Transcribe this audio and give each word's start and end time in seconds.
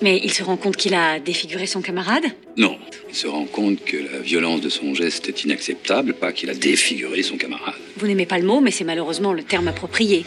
Mais 0.00 0.20
il 0.22 0.32
se 0.32 0.42
rend 0.42 0.56
compte 0.56 0.76
qu'il 0.76 0.94
a 0.94 1.18
défiguré 1.18 1.66
son 1.66 1.82
camarade 1.82 2.24
Non, 2.56 2.78
il 3.08 3.14
se 3.14 3.26
rend 3.26 3.46
compte 3.46 3.84
que 3.84 3.96
la 3.96 4.20
violence 4.20 4.60
de 4.60 4.68
son 4.68 4.94
geste 4.94 5.28
est 5.28 5.44
inacceptable, 5.44 6.14
pas 6.14 6.32
qu'il 6.32 6.50
a 6.50 6.54
défiguré 6.54 7.22
son 7.22 7.36
camarade. 7.36 7.74
Vous 7.96 8.06
n'aimez 8.06 8.26
pas 8.26 8.38
le 8.38 8.46
mot, 8.46 8.60
mais 8.60 8.70
c'est 8.70 8.84
malheureusement 8.84 9.32
le 9.32 9.42
terme 9.42 9.66
approprié. 9.66 10.24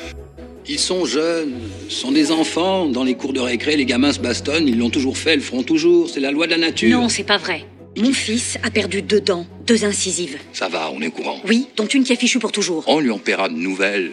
Ils 0.67 0.79
sont 0.79 1.05
jeunes, 1.05 1.53
sont 1.89 2.11
des 2.11 2.31
enfants. 2.31 2.85
Dans 2.85 3.03
les 3.03 3.15
cours 3.15 3.33
de 3.33 3.39
récré, 3.39 3.77
les 3.77 3.85
gamins 3.85 4.11
se 4.11 4.19
bastonnent, 4.19 4.67
ils 4.67 4.77
l'ont 4.77 4.89
toujours 4.89 5.17
fait, 5.17 5.33
ils 5.33 5.37
le 5.37 5.41
feront 5.41 5.63
toujours. 5.63 6.09
C'est 6.09 6.19
la 6.19 6.31
loi 6.31 6.45
de 6.45 6.51
la 6.51 6.57
nature. 6.57 6.99
Non, 6.99 7.09
c'est 7.09 7.23
pas 7.23 7.37
vrai. 7.37 7.65
Mon 7.97 8.13
fils 8.13 8.57
a 8.63 8.71
perdu 8.71 9.01
deux 9.01 9.19
dents, 9.21 9.45
deux 9.65 9.83
incisives. 9.85 10.37
Ça 10.53 10.69
va, 10.69 10.91
on 10.93 11.01
est 11.01 11.07
au 11.07 11.11
courant. 11.11 11.41
Oui, 11.47 11.67
dont 11.75 11.87
une 11.87 12.03
qui 12.03 12.13
a 12.13 12.15
fichu 12.15 12.39
pour 12.39 12.51
toujours. 12.51 12.83
On 12.87 12.99
lui 12.99 13.11
en 13.11 13.19
paiera 13.19 13.49
de 13.49 13.55
nouvelles. 13.55 14.11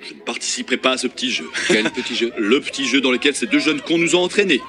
Je 0.00 0.14
ne 0.14 0.20
participerai 0.20 0.76
pas 0.76 0.92
à 0.92 0.98
ce 0.98 1.06
petit 1.06 1.30
jeu. 1.30 1.46
Quel 1.68 1.90
petit 1.90 2.14
jeu? 2.14 2.32
Le 2.38 2.60
petit 2.60 2.86
jeu 2.86 3.00
dans 3.00 3.10
lequel 3.10 3.34
ces 3.34 3.46
deux 3.46 3.58
jeunes 3.58 3.80
cons 3.80 3.98
nous 3.98 4.14
ont 4.14 4.22
entraînés. 4.22 4.60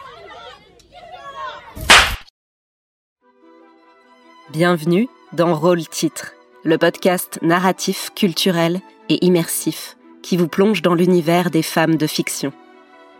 Bienvenue 4.51 5.07
dans 5.31 5.55
Rôle 5.55 5.87
Titre, 5.87 6.33
le 6.65 6.77
podcast 6.77 7.39
narratif, 7.41 8.09
culturel 8.13 8.81
et 9.07 9.25
immersif 9.25 9.95
qui 10.21 10.35
vous 10.35 10.49
plonge 10.49 10.81
dans 10.81 10.93
l'univers 10.93 11.51
des 11.51 11.61
femmes 11.61 11.95
de 11.95 12.05
fiction. 12.05 12.51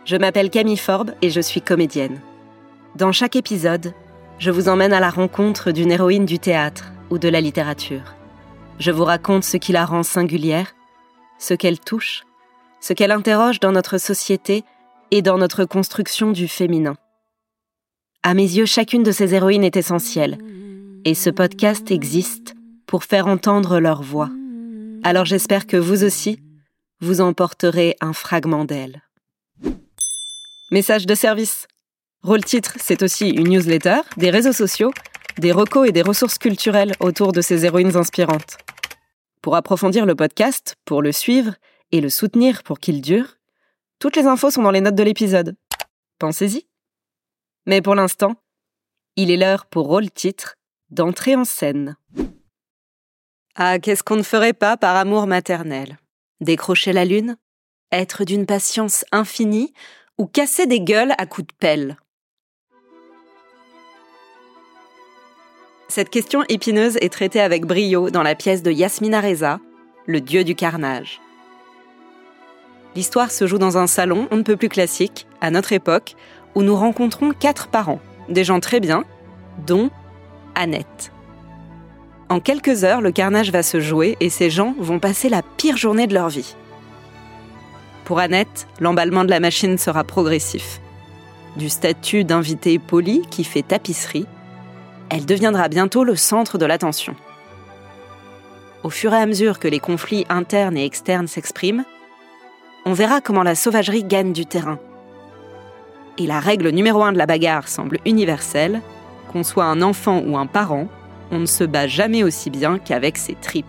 Je 0.04 0.16
m'appelle 0.16 0.50
Camille 0.50 0.76
Forbes 0.76 1.12
et 1.22 1.30
je 1.30 1.40
suis 1.40 1.62
comédienne. 1.62 2.20
Dans 2.96 3.12
chaque 3.12 3.34
épisode, 3.34 3.94
je 4.38 4.50
vous 4.50 4.68
emmène 4.68 4.92
à 4.92 5.00
la 5.00 5.08
rencontre 5.08 5.70
d'une 5.70 5.90
héroïne 5.90 6.26
du 6.26 6.38
théâtre 6.38 6.92
ou 7.08 7.16
de 7.16 7.30
la 7.30 7.40
littérature. 7.40 8.14
Je 8.78 8.90
vous 8.90 9.04
raconte 9.04 9.44
ce 9.44 9.56
qui 9.56 9.72
la 9.72 9.86
rend 9.86 10.02
singulière, 10.02 10.74
ce 11.38 11.54
qu'elle 11.54 11.80
touche, 11.80 12.24
ce 12.82 12.92
qu'elle 12.92 13.10
interroge 13.10 13.58
dans 13.58 13.72
notre 13.72 13.96
société 13.96 14.64
et 15.10 15.22
dans 15.22 15.38
notre 15.38 15.64
construction 15.64 16.30
du 16.30 16.46
féminin. 16.46 16.96
À 18.22 18.34
mes 18.34 18.42
yeux, 18.42 18.66
chacune 18.66 19.02
de 19.02 19.12
ces 19.12 19.34
héroïnes 19.34 19.64
est 19.64 19.78
essentielle 19.78 20.36
et 21.04 21.14
ce 21.14 21.30
podcast 21.30 21.90
existe 21.90 22.54
pour 22.86 23.04
faire 23.04 23.26
entendre 23.26 23.80
leur 23.80 24.02
voix. 24.02 24.30
Alors 25.02 25.24
j'espère 25.24 25.66
que 25.66 25.76
vous 25.76 26.04
aussi, 26.04 26.40
vous 27.00 27.20
emporterez 27.20 27.96
un 28.00 28.12
fragment 28.12 28.64
d'elle. 28.64 29.02
Message 30.70 31.06
de 31.06 31.14
service. 31.14 31.66
Rôle 32.22 32.44
titre, 32.44 32.76
c'est 32.78 33.02
aussi 33.02 33.30
une 33.30 33.48
newsletter, 33.48 34.00
des 34.16 34.30
réseaux 34.30 34.52
sociaux, 34.52 34.92
des 35.38 35.52
recos 35.52 35.88
et 35.88 35.92
des 35.92 36.02
ressources 36.02 36.38
culturelles 36.38 36.92
autour 37.00 37.32
de 37.32 37.40
ces 37.40 37.64
héroïnes 37.64 37.96
inspirantes. 37.96 38.58
Pour 39.40 39.56
approfondir 39.56 40.06
le 40.06 40.14
podcast, 40.14 40.76
pour 40.84 41.02
le 41.02 41.10
suivre 41.10 41.54
et 41.90 42.00
le 42.00 42.08
soutenir 42.08 42.62
pour 42.62 42.78
qu'il 42.78 43.00
dure, 43.00 43.38
toutes 43.98 44.16
les 44.16 44.26
infos 44.26 44.50
sont 44.50 44.62
dans 44.62 44.70
les 44.70 44.80
notes 44.80 44.94
de 44.94 45.02
l'épisode. 45.02 45.56
Pensez-y. 46.18 46.66
Mais 47.66 47.82
pour 47.82 47.96
l'instant, 47.96 48.36
il 49.16 49.30
est 49.30 49.36
l'heure 49.36 49.66
pour 49.66 49.86
Rôle 49.86 50.10
titre 50.10 50.56
d'entrer 50.92 51.34
en 51.34 51.44
scène. 51.44 51.96
Ah, 53.56 53.78
qu'est-ce 53.78 54.02
qu'on 54.02 54.16
ne 54.16 54.22
ferait 54.22 54.52
pas 54.52 54.76
par 54.76 54.94
amour 54.96 55.26
maternel? 55.26 55.98
Décrocher 56.40 56.92
la 56.92 57.04
lune? 57.04 57.36
Être 57.90 58.24
d'une 58.24 58.46
patience 58.46 59.04
infinie? 59.10 59.72
Ou 60.18 60.26
casser 60.26 60.66
des 60.66 60.80
gueules 60.80 61.14
à 61.18 61.26
coups 61.26 61.48
de 61.48 61.54
pelle? 61.58 61.96
Cette 65.88 66.10
question 66.10 66.42
épineuse 66.48 66.96
est 67.00 67.12
traitée 67.12 67.40
avec 67.40 67.66
brio 67.66 68.10
dans 68.10 68.22
la 68.22 68.34
pièce 68.34 68.62
de 68.62 68.70
Yasmina 68.70 69.20
Reza, 69.20 69.60
Le 70.06 70.20
dieu 70.20 70.44
du 70.44 70.54
carnage. 70.54 71.20
L'histoire 72.94 73.30
se 73.30 73.46
joue 73.46 73.58
dans 73.58 73.78
un 73.78 73.86
salon 73.86 74.28
on 74.30 74.36
ne 74.36 74.42
peut 74.42 74.56
plus 74.56 74.68
classique, 74.68 75.26
à 75.40 75.50
notre 75.50 75.72
époque, 75.72 76.14
où 76.54 76.62
nous 76.62 76.76
rencontrons 76.76 77.32
quatre 77.32 77.68
parents, 77.68 78.00
des 78.28 78.44
gens 78.44 78.60
très 78.60 78.80
bien, 78.80 79.04
dont 79.66 79.90
Annette. 80.54 81.12
En 82.28 82.40
quelques 82.40 82.84
heures, 82.84 83.00
le 83.00 83.12
carnage 83.12 83.50
va 83.50 83.62
se 83.62 83.80
jouer 83.80 84.16
et 84.20 84.30
ces 84.30 84.48
gens 84.48 84.74
vont 84.78 84.98
passer 84.98 85.28
la 85.28 85.42
pire 85.42 85.76
journée 85.76 86.06
de 86.06 86.14
leur 86.14 86.28
vie. 86.28 86.54
Pour 88.04 88.18
Annette, 88.18 88.66
l'emballement 88.80 89.24
de 89.24 89.30
la 89.30 89.40
machine 89.40 89.78
sera 89.78 90.04
progressif. 90.04 90.80
Du 91.56 91.68
statut 91.68 92.24
d'invité 92.24 92.78
poli 92.78 93.22
qui 93.30 93.44
fait 93.44 93.62
tapisserie, 93.62 94.26
elle 95.10 95.26
deviendra 95.26 95.68
bientôt 95.68 96.04
le 96.04 96.16
centre 96.16 96.56
de 96.56 96.64
l'attention. 96.64 97.14
Au 98.82 98.90
fur 98.90 99.12
et 99.12 99.18
à 99.18 99.26
mesure 99.26 99.58
que 99.58 99.68
les 99.68 99.78
conflits 99.78 100.24
internes 100.30 100.76
et 100.76 100.86
externes 100.86 101.28
s'expriment, 101.28 101.84
on 102.86 102.94
verra 102.94 103.20
comment 103.20 103.42
la 103.42 103.54
sauvagerie 103.54 104.04
gagne 104.04 104.32
du 104.32 104.46
terrain. 104.46 104.78
Et 106.18 106.26
la 106.26 106.40
règle 106.40 106.70
numéro 106.70 107.02
un 107.02 107.12
de 107.12 107.18
la 107.18 107.26
bagarre 107.26 107.68
semble 107.68 107.98
universelle, 108.06 108.80
qu'on 109.32 109.42
soit 109.42 109.64
un 109.64 109.82
enfant 109.82 110.20
ou 110.20 110.36
un 110.36 110.46
parent, 110.46 110.88
on 111.30 111.38
ne 111.38 111.46
se 111.46 111.64
bat 111.64 111.86
jamais 111.86 112.22
aussi 112.22 112.50
bien 112.50 112.78
qu'avec 112.78 113.16
ses 113.16 113.34
tripes. 113.34 113.66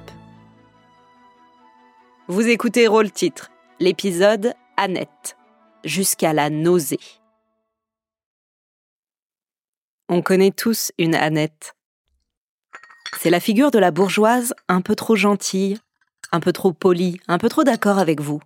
Vous 2.28 2.48
écoutez 2.48 2.88
Rôle 2.88 3.12
Titre, 3.12 3.52
l'épisode 3.80 4.54
Annette, 4.76 5.38
jusqu'à 5.84 6.34
la 6.34 6.50
nausée. 6.50 7.00
On 10.10 10.22
connaît 10.22 10.52
tous 10.52 10.92
une 10.98 11.16
Annette. 11.16 11.76
C'est 13.20 13.30
la 13.30 13.40
figure 13.40 13.72
de 13.72 13.80
la 13.80 13.92
bourgeoise 13.92 14.54
un 14.68 14.82
peu 14.82 14.96
trop 14.96 15.16
gentille, 15.16 15.80
un 16.32 16.40
peu 16.40 16.52
trop 16.52 16.74
polie, 16.74 17.20
un 17.28 17.38
peu 17.38 17.48
trop 17.48 17.64
d'accord 17.64 18.00
avec 18.00 18.20
vous. 18.20 18.42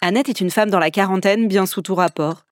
Annette 0.00 0.28
est 0.28 0.40
une 0.40 0.50
femme 0.50 0.70
dans 0.70 0.78
la 0.78 0.90
quarantaine 0.90 1.48
bien 1.48 1.66
sous 1.66 1.82
tout 1.82 1.94
rapport. 1.94 2.46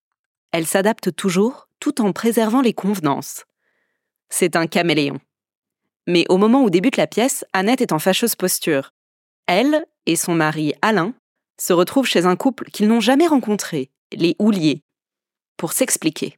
Elle 0.53 0.67
s'adapte 0.67 1.15
toujours 1.15 1.69
tout 1.81 2.01
en 2.03 2.13
préservant 2.13 2.61
les 2.61 2.73
convenances 2.73 3.45
c'est 4.35 4.57
un 4.57 4.67
caméléon. 4.67 5.21
Mais 6.07 6.27
au 6.29 6.39
moment 6.39 6.65
où 6.65 6.71
débute 6.71 6.97
la 6.97 7.07
pièce, 7.07 7.45
Annette 7.53 7.81
est 7.81 7.93
en 7.93 7.99
fâcheuse 7.99 8.35
posture. 8.35 8.93
Elle 9.47 9.87
et 10.07 10.17
son 10.17 10.35
mari 10.35 10.75
Alain 10.83 11.15
se 11.61 11.73
retrouvent 11.73 12.07
chez 12.07 12.27
un 12.27 12.35
couple 12.35 12.65
qu'ils 12.73 12.89
n'ont 12.89 13.01
jamais 13.01 13.29
rencontré, 13.29 13.91
les 14.13 14.35
Houliers, 14.41 14.83
pour 15.57 15.73
s'expliquer. 15.73 16.37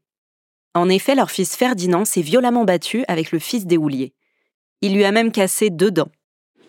En 0.74 0.90
effet, 0.90 1.14
leur 1.14 1.30
fils 1.30 1.56
Ferdinand 1.56 2.04
s'est 2.04 2.20
violemment 2.20 2.64
battu 2.64 3.02
avec 3.08 3.32
le 3.32 3.38
fils 3.38 3.64
des 3.64 3.78
Houliers. 3.78 4.12
Il 4.82 4.94
lui 4.94 5.04
a 5.06 5.10
même 5.10 5.32
cassé 5.32 5.70
deux 5.70 5.90
dents. 5.90 6.12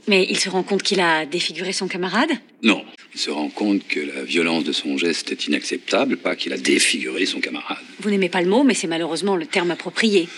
Mais 0.07 0.25
il 0.29 0.39
se 0.39 0.49
rend 0.49 0.63
compte 0.63 0.81
qu'il 0.81 1.01
a 1.01 1.25
défiguré 1.25 1.73
son 1.73 1.89
camarade? 1.89 2.31
Non, 2.63 2.85
il 3.13 3.19
se 3.19 3.29
rend 3.29 3.49
compte 3.49 3.85
que 3.85 3.99
la 3.99 4.23
violence 4.23 4.63
de 4.63 4.71
son 4.71 4.97
geste 4.97 5.29
est 5.33 5.47
inacceptable, 5.47 6.15
pas 6.15 6.37
qu'il 6.37 6.53
a 6.53 6.57
défiguré 6.57 7.25
son 7.25 7.41
camarade. 7.41 7.83
Vous 7.99 8.09
n'aimez 8.09 8.29
pas 8.29 8.41
le 8.41 8.47
mot, 8.47 8.63
mais 8.63 8.73
c'est 8.73 8.87
malheureusement 8.87 9.35
le 9.35 9.45
terme 9.45 9.71
approprié. 9.71 10.29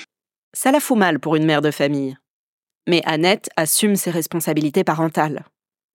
Ça 0.53 0.71
la 0.71 0.79
fout 0.79 0.97
mal 0.97 1.19
pour 1.19 1.35
une 1.35 1.45
mère 1.45 1.61
de 1.61 1.71
famille. 1.71 2.17
Mais 2.87 3.01
Annette 3.05 3.49
assume 3.55 3.95
ses 3.95 4.11
responsabilités 4.11 4.83
parentales. 4.83 5.45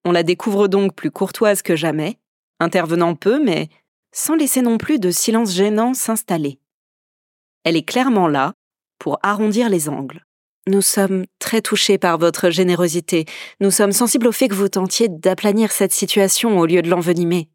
On 0.04 0.12
la 0.12 0.22
découvre 0.22 0.68
donc 0.68 0.94
plus 0.94 1.10
courtoise 1.10 1.62
que 1.62 1.76
jamais, 1.76 2.18
intervenant 2.60 3.14
peu, 3.14 3.42
mais 3.42 3.68
sans 4.12 4.36
laisser 4.36 4.62
non 4.62 4.78
plus 4.78 4.98
de 4.98 5.10
silence 5.10 5.52
gênant 5.52 5.94
s'installer. 5.94 6.60
Elle 7.64 7.76
est 7.76 7.88
clairement 7.88 8.28
là 8.28 8.54
pour 8.98 9.18
arrondir 9.22 9.68
les 9.68 9.88
angles. 9.88 10.24
Nous 10.66 10.82
sommes 10.82 11.26
très 11.40 11.60
touchés 11.60 11.98
par 11.98 12.16
votre 12.16 12.50
générosité. 12.50 13.26
Nous 13.60 13.70
sommes 13.70 13.92
sensibles 13.92 14.28
au 14.28 14.32
fait 14.32 14.48
que 14.48 14.54
vous 14.54 14.68
tentiez 14.68 15.08
d'aplanir 15.08 15.72
cette 15.72 15.92
situation 15.92 16.58
au 16.58 16.64
lieu 16.64 16.80
de 16.80 16.88
l'envenimer. 16.88 17.50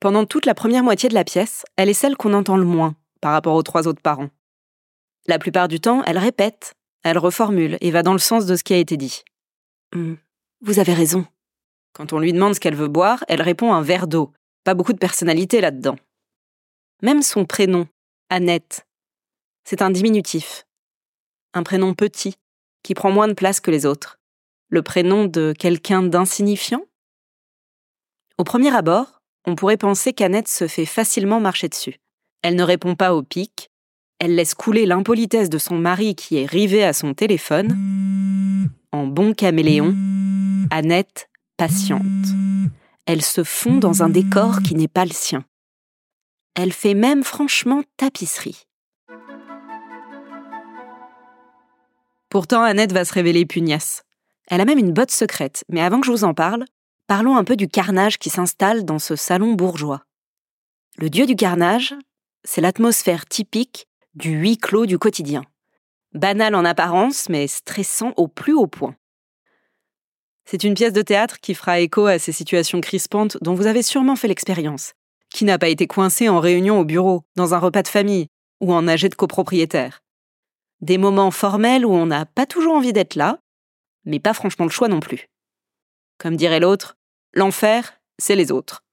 Pendant 0.00 0.24
toute 0.24 0.46
la 0.46 0.54
première 0.54 0.82
moitié 0.82 1.08
de 1.08 1.14
la 1.14 1.24
pièce, 1.24 1.64
elle 1.76 1.88
est 1.88 1.94
celle 1.94 2.16
qu'on 2.16 2.34
entend 2.34 2.56
le 2.56 2.64
moins 2.64 2.96
par 3.20 3.32
rapport 3.32 3.54
aux 3.54 3.62
trois 3.62 3.86
autres 3.86 4.02
parents. 4.02 4.30
La 5.26 5.38
plupart 5.38 5.68
du 5.68 5.80
temps, 5.80 6.02
elle 6.04 6.18
répète, 6.18 6.74
elle 7.02 7.18
reformule 7.18 7.78
et 7.80 7.90
va 7.90 8.02
dans 8.02 8.12
le 8.12 8.18
sens 8.18 8.46
de 8.46 8.56
ce 8.56 8.64
qui 8.64 8.74
a 8.74 8.78
été 8.78 8.96
dit. 8.96 9.22
Hum, 9.94 10.18
vous 10.60 10.78
avez 10.78 10.94
raison. 10.94 11.26
Quand 11.92 12.12
on 12.12 12.18
lui 12.18 12.32
demande 12.32 12.54
ce 12.54 12.60
qu'elle 12.60 12.74
veut 12.74 12.88
boire, 12.88 13.24
elle 13.28 13.42
répond 13.42 13.72
un 13.72 13.82
verre 13.82 14.06
d'eau. 14.06 14.32
Pas 14.64 14.74
beaucoup 14.74 14.92
de 14.92 14.98
personnalité 14.98 15.60
là-dedans. 15.60 15.96
Même 17.02 17.22
son 17.22 17.44
prénom, 17.44 17.86
Annette, 18.30 18.86
c'est 19.64 19.82
un 19.82 19.90
diminutif. 19.90 20.66
Un 21.52 21.62
prénom 21.62 21.94
petit, 21.94 22.36
qui 22.82 22.94
prend 22.94 23.10
moins 23.10 23.28
de 23.28 23.32
place 23.32 23.60
que 23.60 23.70
les 23.70 23.86
autres. 23.86 24.18
Le 24.68 24.82
prénom 24.82 25.26
de 25.26 25.54
quelqu'un 25.56 26.02
d'insignifiant? 26.02 26.84
Au 28.38 28.44
premier 28.44 28.74
abord, 28.74 29.22
on 29.46 29.54
pourrait 29.54 29.76
penser 29.76 30.12
qu'Annette 30.12 30.48
se 30.48 30.66
fait 30.66 30.86
facilement 30.86 31.40
marcher 31.40 31.68
dessus. 31.68 32.00
Elle 32.42 32.56
ne 32.56 32.62
répond 32.62 32.94
pas 32.94 33.14
au 33.14 33.22
pic, 33.22 33.70
elle 34.18 34.34
laisse 34.36 34.54
couler 34.54 34.86
l'impolitesse 34.86 35.50
de 35.50 35.58
son 35.58 35.76
mari 35.76 36.14
qui 36.14 36.36
est 36.36 36.46
rivé 36.46 36.84
à 36.84 36.92
son 36.92 37.14
téléphone. 37.14 38.70
En 38.92 39.06
bon 39.06 39.34
caméléon, 39.34 39.94
Annette 40.70 41.28
patiente. 41.56 42.02
Elle 43.06 43.22
se 43.22 43.44
fond 43.44 43.76
dans 43.76 44.02
un 44.02 44.08
décor 44.08 44.60
qui 44.62 44.74
n'est 44.74 44.88
pas 44.88 45.04
le 45.04 45.12
sien. 45.12 45.44
Elle 46.54 46.72
fait 46.72 46.94
même 46.94 47.24
franchement 47.24 47.82
tapisserie. 47.96 48.64
Pourtant, 52.30 52.62
Annette 52.62 52.92
va 52.92 53.04
se 53.04 53.12
révéler 53.12 53.46
pugnace. 53.46 54.02
Elle 54.48 54.60
a 54.60 54.64
même 54.64 54.78
une 54.78 54.92
botte 54.92 55.10
secrète, 55.10 55.64
mais 55.68 55.80
avant 55.80 56.00
que 56.00 56.06
je 56.06 56.12
vous 56.12 56.24
en 56.24 56.34
parle, 56.34 56.64
parlons 57.06 57.36
un 57.36 57.44
peu 57.44 57.56
du 57.56 57.68
carnage 57.68 58.18
qui 58.18 58.30
s'installe 58.30 58.84
dans 58.84 58.98
ce 58.98 59.16
salon 59.16 59.52
bourgeois. 59.52 60.02
Le 60.96 61.10
dieu 61.10 61.26
du 61.26 61.36
carnage, 61.36 61.94
c'est 62.44 62.60
l'atmosphère 62.60 63.26
typique 63.26 63.86
du 64.14 64.30
huis 64.30 64.58
clos 64.58 64.86
du 64.86 64.98
quotidien. 64.98 65.44
Banal 66.12 66.54
en 66.54 66.64
apparence, 66.64 67.28
mais 67.28 67.46
stressant 67.48 68.12
au 68.16 68.28
plus 68.28 68.54
haut 68.54 68.68
point. 68.68 68.94
C'est 70.44 70.62
une 70.62 70.74
pièce 70.74 70.92
de 70.92 71.02
théâtre 71.02 71.40
qui 71.40 71.54
fera 71.54 71.80
écho 71.80 72.06
à 72.06 72.18
ces 72.18 72.32
situations 72.32 72.80
crispantes 72.80 73.38
dont 73.40 73.54
vous 73.54 73.66
avez 73.66 73.82
sûrement 73.82 74.14
fait 74.14 74.28
l'expérience. 74.28 74.92
Qui 75.30 75.44
n'a 75.44 75.58
pas 75.58 75.68
été 75.68 75.86
coincé 75.86 76.28
en 76.28 76.38
réunion 76.38 76.78
au 76.78 76.84
bureau, 76.84 77.22
dans 77.34 77.54
un 77.54 77.58
repas 77.58 77.82
de 77.82 77.88
famille 77.88 78.28
ou 78.60 78.72
en 78.72 78.86
âgé 78.86 79.08
de 79.08 79.14
copropriétaire 79.14 80.02
Des 80.80 80.98
moments 80.98 81.32
formels 81.32 81.84
où 81.84 81.92
on 81.92 82.06
n'a 82.06 82.26
pas 82.26 82.46
toujours 82.46 82.74
envie 82.74 82.92
d'être 82.92 83.16
là, 83.16 83.40
mais 84.04 84.20
pas 84.20 84.34
franchement 84.34 84.66
le 84.66 84.70
choix 84.70 84.88
non 84.88 85.00
plus. 85.00 85.26
Comme 86.18 86.36
dirait 86.36 86.60
l'autre, 86.60 86.96
l'enfer, 87.32 88.00
c'est 88.18 88.36
les 88.36 88.52
autres. 88.52 88.84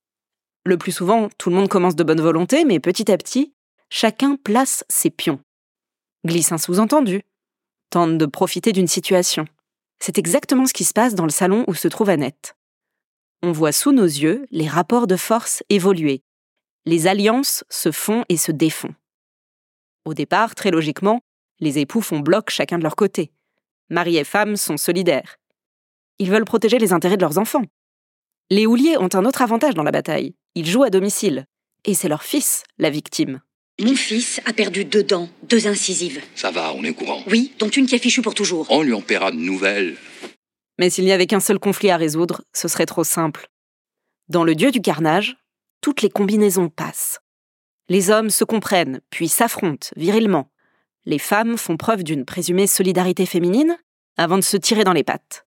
Le 0.65 0.77
plus 0.77 0.91
souvent, 0.91 1.29
tout 1.38 1.50
le 1.50 1.56
monde 1.56 1.69
commence 1.69 1.95
de 1.95 2.03
bonne 2.03 2.21
volonté, 2.21 2.65
mais 2.65 2.79
petit 2.79 3.12
à 3.12 3.17
petit, 3.17 3.53
chacun 3.91 4.38
place 4.38 4.85
ses 4.88 5.09
pions. 5.09 5.41
Glisse 6.25 6.53
un 6.53 6.57
sous-entendu, 6.57 7.23
tente 7.89 8.17
de 8.17 8.25
profiter 8.25 8.71
d'une 8.71 8.88
situation. 8.88 9.45
C'est 9.99 10.17
exactement 10.17 10.65
ce 10.65 10.73
qui 10.73 10.85
se 10.85 10.93
passe 10.93 11.13
dans 11.13 11.25
le 11.25 11.29
salon 11.29 11.65
où 11.67 11.75
se 11.75 11.89
trouve 11.89 12.09
Annette. 12.09 12.55
On 13.43 13.51
voit 13.51 13.73
sous 13.73 13.91
nos 13.91 14.05
yeux 14.05 14.47
les 14.49 14.67
rapports 14.67 15.07
de 15.07 15.17
force 15.17 15.61
évoluer. 15.69 16.23
Les 16.85 17.05
alliances 17.05 17.65
se 17.69 17.91
font 17.91 18.23
et 18.29 18.38
se 18.38 18.51
défont. 18.51 18.95
Au 20.05 20.13
départ, 20.13 20.55
très 20.55 20.71
logiquement, 20.71 21.21
les 21.59 21.77
époux 21.77 22.01
font 22.01 22.19
bloc 22.19 22.49
chacun 22.49 22.77
de 22.77 22.83
leur 22.83 22.95
côté. 22.95 23.33
Mari 23.89 24.17
et 24.17 24.23
femme 24.23 24.55
sont 24.55 24.77
solidaires. 24.77 25.35
Ils 26.17 26.31
veulent 26.31 26.45
protéger 26.45 26.79
les 26.79 26.93
intérêts 26.93 27.17
de 27.17 27.21
leurs 27.21 27.38
enfants. 27.38 27.65
Les 28.49 28.65
houliers 28.65 28.97
ont 28.97 29.09
un 29.13 29.25
autre 29.25 29.41
avantage 29.41 29.75
dans 29.75 29.83
la 29.83 29.91
bataille. 29.91 30.33
Ils 30.55 30.67
jouent 30.67 30.83
à 30.83 30.89
domicile. 30.89 31.45
Et 31.83 31.93
c'est 31.93 32.09
leur 32.09 32.23
fils, 32.23 32.63
la 32.77 32.89
victime. 32.89 33.41
Mon 33.79 33.95
fils 33.95 34.39
a 34.45 34.53
perdu 34.53 34.85
deux 34.85 35.03
dents, 35.03 35.29
deux 35.44 35.68
incisives. 35.68 36.21
Ça 36.35 36.51
va, 36.51 36.73
on 36.73 36.83
est 36.83 36.94
courant. 36.94 37.23
Oui, 37.27 37.53
dont 37.57 37.69
une 37.69 37.88
qui 37.88 37.95
est 37.95 38.00
fichue 38.00 38.21
pour 38.21 38.35
toujours. 38.35 38.68
On 38.69 38.83
lui 38.83 38.94
en 38.94 39.01
paiera 39.01 39.31
de 39.31 39.38
nouvelles. 39.38 39.95
Mais 40.77 40.89
s'il 40.89 41.06
n'y 41.06 41.12
avait 41.12 41.27
qu'un 41.27 41.39
seul 41.39 41.59
conflit 41.59 41.89
à 41.89 41.97
résoudre, 41.97 42.44
ce 42.53 42.68
serait 42.68 42.85
trop 42.85 43.03
simple. 43.03 43.47
Dans 44.29 44.44
le 44.44 44.56
dieu 44.56 44.71
du 44.71 44.81
carnage, 44.81 45.38
toutes 45.81 46.01
les 46.01 46.09
combinaisons 46.09 46.69
passent. 46.69 47.19
Les 47.89 48.09
hommes 48.09 48.29
se 48.29 48.44
comprennent, 48.44 49.01
puis 49.09 49.27
s'affrontent 49.27 49.89
virilement. 49.95 50.51
Les 51.06 51.19
femmes 51.19 51.57
font 51.57 51.77
preuve 51.77 52.03
d'une 52.03 52.25
présumée 52.25 52.67
solidarité 52.67 53.25
féminine 53.25 53.77
avant 54.17 54.38
de 54.38 54.44
se 54.44 54.57
tirer 54.57 54.83
dans 54.83 54.94
les 54.94 55.03
pattes. 55.03 55.45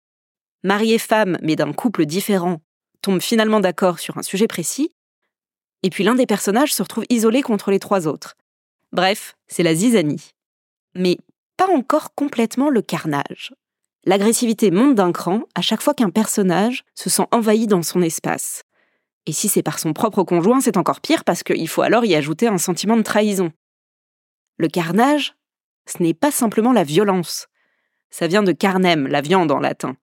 Mari 0.65 0.93
et 0.93 0.99
femme, 0.99 1.39
mais 1.43 1.57
d'un 1.57 1.73
couple 1.73 2.05
différent, 2.05 2.61
tombent 3.01 3.23
finalement 3.23 3.61
d'accord 3.61 3.99
sur 3.99 4.19
un 4.19 4.23
sujet 4.23 4.49
précis, 4.49 4.95
et 5.85 5.91
puis 5.91 6.03
l'un 6.03 6.15
des 6.15 6.27
personnages 6.27 6.73
se 6.73 6.83
retrouve 6.83 7.05
isolé 7.11 7.43
contre 7.43 7.71
les 7.71 7.79
trois 7.79 8.09
autres. 8.09 8.37
Bref, 8.93 9.37
c'est 9.47 9.63
la 9.63 9.75
zizanie. 9.75 10.31
Mais 10.95 11.19
pas 11.59 11.69
encore 11.69 12.15
complètement 12.15 12.71
le 12.71 12.81
carnage. 12.81 13.53
L'agressivité 14.07 14.71
monte 14.71 14.95
d'un 14.95 15.13
cran 15.13 15.43
à 15.55 15.61
chaque 15.61 15.83
fois 15.83 15.93
qu'un 15.93 16.09
personnage 16.09 16.85
se 16.95 17.11
sent 17.11 17.27
envahi 17.33 17.67
dans 17.67 17.83
son 17.83 18.01
espace. 18.01 18.63
Et 19.27 19.33
si 19.33 19.49
c'est 19.49 19.63
par 19.63 19.79
son 19.79 19.93
propre 19.93 20.23
conjoint, 20.23 20.63
c'est 20.63 20.79
encore 20.79 21.03
pire 21.03 21.23
parce 21.23 21.43
qu'il 21.43 21.69
faut 21.69 21.83
alors 21.83 22.07
y 22.07 22.15
ajouter 22.15 22.49
un 22.49 22.59
sentiment 22.59 22.97
de 22.97 23.03
trahison. 23.03 23.53
Le 24.57 24.69
carnage, 24.69 25.35
ce 25.85 26.03
n'est 26.03 26.15
pas 26.15 26.31
simplement 26.31 26.73
la 26.73 26.85
violence. 26.85 27.49
Ça 28.09 28.27
vient 28.27 28.43
de 28.43 28.53
carnem, 28.53 29.07
la 29.07 29.21
viande 29.21 29.51
en 29.51 29.59
latin, 29.59 29.97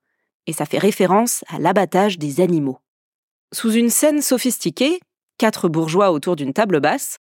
et 0.46 0.54
ça 0.54 0.66
fait 0.66 0.78
référence 0.78 1.44
à 1.48 1.58
l'abattage 1.58 2.20
des 2.20 2.40
animaux. 2.40 2.78
Sous 3.52 3.72
une 3.72 3.90
scène 3.90 4.22
sophistiquée, 4.22 5.00
quatre 5.42 5.70
bourgeois 5.70 6.12
autour 6.12 6.36
d'une 6.36 6.54
table 6.54 6.80
basse, 6.80 7.18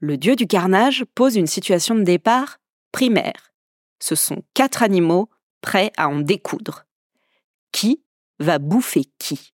le 0.00 0.16
dieu 0.16 0.34
du 0.34 0.48
carnage 0.48 1.04
pose 1.14 1.36
une 1.36 1.46
situation 1.46 1.94
de 1.94 2.02
départ 2.02 2.58
primaire. 2.90 3.54
Ce 4.00 4.16
sont 4.16 4.42
quatre 4.54 4.82
animaux 4.82 5.30
prêts 5.60 5.92
à 5.96 6.08
en 6.08 6.18
découdre. 6.18 6.84
Qui 7.70 8.02
va 8.40 8.58
bouffer 8.58 9.04
qui? 9.20 9.52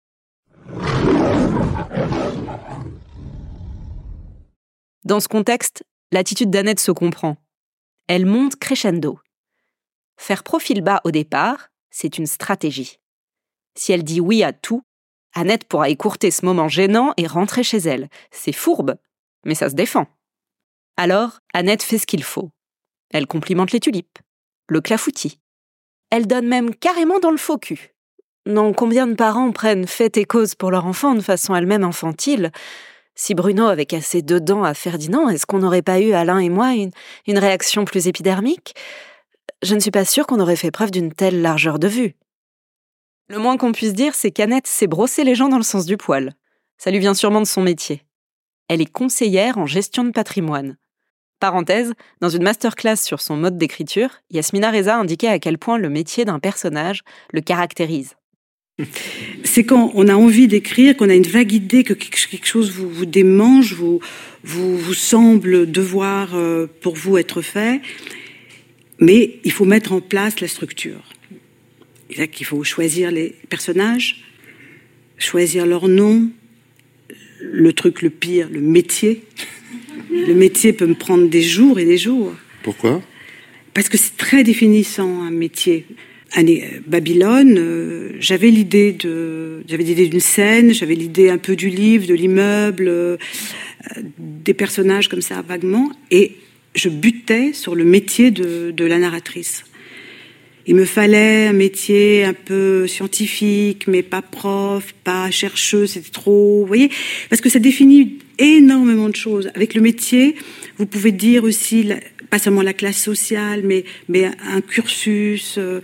Dans 5.05 5.19
ce 5.19 5.27
contexte, 5.27 5.83
l'attitude 6.13 6.51
d'Annette 6.51 6.79
se 6.79 6.93
comprend. 6.93 7.37
Elle 8.07 8.27
monte 8.27 8.55
crescendo. 8.55 9.19
Faire 10.19 10.45
profil 10.45 10.83
bas 10.83 11.01
au 11.03 11.11
départ, 11.11 11.67
c'est 11.91 12.17
une 12.17 12.27
stratégie. 12.27 13.01
Si 13.75 13.91
elle 13.91 14.05
dit 14.05 14.21
oui 14.21 14.45
à 14.45 14.53
tout, 14.53 14.85
Annette 15.35 15.65
pourra 15.65 15.89
écourter 15.89 16.31
ce 16.31 16.45
moment 16.45 16.69
gênant 16.69 17.13
et 17.17 17.27
rentrer 17.27 17.63
chez 17.63 17.79
elle. 17.79 18.09
C'est 18.31 18.53
fourbe, 18.53 18.97
mais 19.45 19.55
ça 19.55 19.69
se 19.69 19.75
défend. 19.75 20.07
Alors, 20.97 21.41
Annette 21.53 21.83
fait 21.83 21.99
ce 21.99 22.07
qu'il 22.07 22.23
faut. 22.23 22.51
Elle 23.11 23.27
complimente 23.27 23.73
les 23.73 23.81
tulipes, 23.81 24.19
le 24.69 24.81
clafoutis. 24.81 25.41
Elle 26.11 26.27
donne 26.27 26.47
même 26.47 26.75
carrément 26.75 27.19
dans 27.19 27.33
le 27.33 27.37
faux 27.37 27.59
cul. 27.59 27.95
Non, 28.47 28.73
combien 28.73 29.07
de 29.07 29.15
parents 29.15 29.53
prennent 29.53 29.87
fait 29.87 30.17
et 30.17 30.25
cause 30.25 30.55
pour 30.55 30.71
leur 30.71 30.87
enfant 30.87 31.15
de 31.15 31.21
façon 31.21 31.55
elle-même 31.55 31.83
infantile? 31.83 32.53
Si 33.17 33.35
Bruno 33.35 33.67
avait 33.67 33.87
cassé 33.87 34.23
deux 34.23 34.41
dents 34.41 34.65
à 34.65 34.75
Ferdinand, 34.75 35.29
est-ce 35.29 35.47
qu'on 35.47 35.59
n'aurait 35.59 35.83
pas 35.83 36.01
eu, 36.01 36.13
Alain 36.13 36.39
et 36.39 36.49
moi, 36.49 36.75
une, 36.75 36.91
une 37.27 37.39
réaction 37.39 37.85
plus 37.85 38.07
épidermique? 38.07 38.75
Je 39.63 39.75
ne 39.75 39.81
suis 39.81 39.91
pas 39.91 40.05
sûre 40.05 40.27
qu'on 40.27 40.41
aurait 40.41 40.57
fait 40.57 40.71
preuve 40.71 40.91
d'une 40.91 41.13
telle 41.13 41.41
largeur 41.41 41.79
de 41.79 41.89
vue. 41.89 42.17
Le 43.29 43.39
moins 43.39 43.57
qu'on 43.57 43.73
puisse 43.73 43.95
dire, 43.95 44.15
c'est 44.15 44.31
qu'Annette 44.31 44.67
sait 44.67 44.87
brosser 44.87 45.25
les 45.25 45.35
gens 45.35 45.49
dans 45.49 45.57
le 45.57 45.63
sens 45.63 45.87
du 45.87 45.97
poil. 45.97 46.35
Ça 46.77 46.91
lui 46.91 46.99
vient 46.99 47.15
sûrement 47.15 47.41
de 47.41 47.47
son 47.47 47.63
métier. 47.63 48.03
Elle 48.69 48.83
est 48.83 48.91
conseillère 48.91 49.59
en 49.59 49.67
gestion 49.67 50.05
de 50.05 50.11
patrimoine. 50.11 50.77
Parenthèse, 51.41 51.95
dans 52.21 52.29
une 52.29 52.43
masterclass 52.43 52.97
sur 52.97 53.21
son 53.21 53.37
mode 53.37 53.59
d'écriture, 53.59 54.11
Yasmina 54.31 54.71
Reza 54.71 54.97
indiquait 54.97 55.29
à 55.29 55.39
quel 55.39 55.59
point 55.59 55.79
le 55.79 55.89
métier 55.89 56.25
d'un 56.25 56.39
personnage 56.39 57.03
le 57.33 57.41
caractérise. 57.41 58.15
C'est 59.45 59.65
quand 59.65 59.93
on 59.95 60.09
a 60.09 60.15
envie 60.15 60.49
d'écrire, 60.49 60.97
qu'on 60.97 61.09
a 61.09 61.15
une 61.15 61.27
vague 61.27 61.53
idée 61.53 61.85
que 61.85 61.95
quelque 61.95 62.47
chose 62.47 62.71
vous, 62.73 63.07
démange, 63.07 63.73
vous, 63.75 64.01
vous, 64.43 64.77
vous 64.77 64.95
semble 64.95 65.71
devoir 65.71 66.35
euh, 66.35 66.67
pour 66.81 66.95
vous 66.95 67.17
être 67.19 67.41
fait, 67.41 67.81
mais 68.99 69.39
il 69.45 69.53
faut 69.53 69.65
mettre 69.65 69.93
en 69.93 70.01
place 70.01 70.41
la 70.41 70.49
structure. 70.49 71.03
Il 72.17 72.29
qu'il 72.29 72.47
faut 72.47 72.63
choisir 72.65 73.11
les 73.11 73.35
personnages, 73.49 74.25
choisir 75.19 75.67
leur 75.67 75.89
nom, 75.89 76.31
le 77.41 77.73
truc 77.73 78.03
le 78.03 78.11
pire, 78.11 78.49
le 78.51 78.61
métier. 78.61 79.23
Le 80.11 80.33
métier 80.33 80.73
peut 80.73 80.87
me 80.87 80.95
prendre 80.95 81.29
des 81.29 81.43
jours 81.43 81.81
et 81.81 81.85
des 81.85 81.99
jours. 81.99 82.33
Pourquoi? 82.63 83.03
Parce 83.73 83.89
que 83.89 83.99
c'est 83.99 84.17
très 84.17 84.45
définissant 84.45 85.23
un 85.23 85.33
métier. 85.33 85.87
Année, 86.33 86.65
euh, 86.65 86.81
Babylone, 86.87 87.57
euh, 87.59 88.11
j'avais 88.21 88.51
l'idée 88.51 88.93
de, 88.93 89.65
j'avais 89.69 89.83
l'idée 89.83 90.07
d'une 90.07 90.21
scène, 90.21 90.73
j'avais 90.73 90.95
l'idée 90.95 91.31
un 91.31 91.39
peu 91.39 91.57
du 91.57 91.69
livre, 91.69 92.07
de 92.07 92.15
l'immeuble, 92.15 92.87
euh, 92.89 93.17
des 94.19 94.55
personnages 94.55 95.09
comme 95.09 95.23
ça 95.23 95.43
vaguement, 95.43 95.91
et 96.11 96.37
je 96.75 96.89
butais 96.89 97.53
sur 97.53 97.75
le 97.75 97.85
métier 97.85 98.31
de, 98.31 98.71
de 98.71 98.85
la 98.85 98.99
narratrice. 98.99 99.65
Il 100.67 100.77
me 100.77 100.87
fallait 100.87 101.47
un 101.47 101.53
métier 101.53 102.25
un 102.25 102.33
peu 102.33 102.87
scientifique, 102.87 103.87
mais 103.87 104.03
pas 104.03 104.23
prof, 104.23 104.95
pas 105.05 105.31
chercheux, 105.31 105.87
c'était 105.87 106.11
trop, 106.11 106.61
vous 106.61 106.67
voyez, 106.67 106.91
parce 107.29 107.43
que 107.43 107.51
ça 107.51 107.59
définit 107.59 108.19
énormément 108.39 109.11
de 109.11 109.17
choses. 109.17 109.51
Avec 109.55 109.75
le 109.75 109.83
métier, 109.83 110.37
vous 110.79 110.87
pouvez 110.87 111.13
dire 111.13 111.45
aussi, 111.45 111.89
pas 112.31 112.39
seulement 112.39 112.63
la 112.63 112.73
classe 112.73 112.97
sociale, 112.97 113.63
mais, 113.65 113.85
mais 114.09 114.31
un 114.43 114.61
cursus. 114.63 115.57
Euh, 115.59 115.81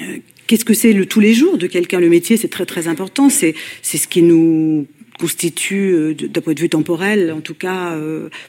euh, 0.00 0.18
qu'est-ce 0.48 0.64
que 0.64 0.74
c'est 0.74 0.92
le 0.92 1.06
tous 1.06 1.20
les 1.20 1.32
jours 1.32 1.56
de 1.56 1.68
quelqu'un 1.68 2.00
Le 2.00 2.08
métier, 2.08 2.36
c'est 2.36 2.48
très 2.48 2.66
très 2.66 2.88
important. 2.88 3.30
C'est 3.30 3.54
ce 3.82 4.08
qui 4.08 4.22
nous 4.22 4.86
constitue, 5.20 5.94
euh, 5.94 6.14
d'un 6.14 6.40
point 6.40 6.54
de 6.54 6.60
vue 6.60 6.68
temporel, 6.68 7.32
en 7.32 7.40
tout 7.40 7.54
cas, 7.54 7.96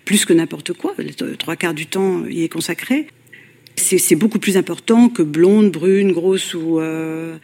plus 0.06 0.26
que 0.26 0.34
n'importe 0.34 0.74
quoi. 0.74 0.96
Le 0.98 1.36
trois 1.36 1.56
quarts 1.56 1.76
du 1.76 1.86
temps 1.86 2.26
y 2.28 2.44
est 2.44 2.50
consacré 2.50 3.08
c'est 3.78 4.16
beaucoup 4.16 4.40
plus 4.40 4.58
important 4.58 5.10
que 5.10 5.22
blonde, 5.22 5.72
brune, 5.72 6.12
grosse 6.12 6.54
ou. 6.54 6.80
Euh... 6.80 7.38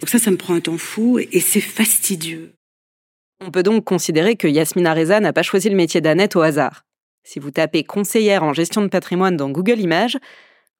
Donc 0.00 0.08
ça, 0.08 0.18
ça 0.18 0.30
me 0.30 0.36
prend 0.36 0.54
un 0.54 0.60
temps 0.60 0.78
fou 0.78 1.18
et 1.18 1.40
c'est 1.40 1.60
fastidieux. 1.60 2.52
On 3.40 3.50
peut 3.50 3.62
donc 3.62 3.84
considérer 3.84 4.36
que 4.36 4.48
Yasmina 4.48 4.94
Reza 4.94 5.20
n'a 5.20 5.32
pas 5.32 5.42
choisi 5.42 5.68
le 5.68 5.76
métier 5.76 6.00
d'Annette 6.00 6.36
au 6.36 6.40
hasard. 6.40 6.84
Si 7.22 7.38
vous 7.38 7.50
tapez 7.50 7.84
conseillère 7.84 8.42
en 8.42 8.52
gestion 8.52 8.82
de 8.82 8.88
patrimoine 8.88 9.36
dans 9.36 9.50
Google 9.50 9.80
Images, 9.80 10.18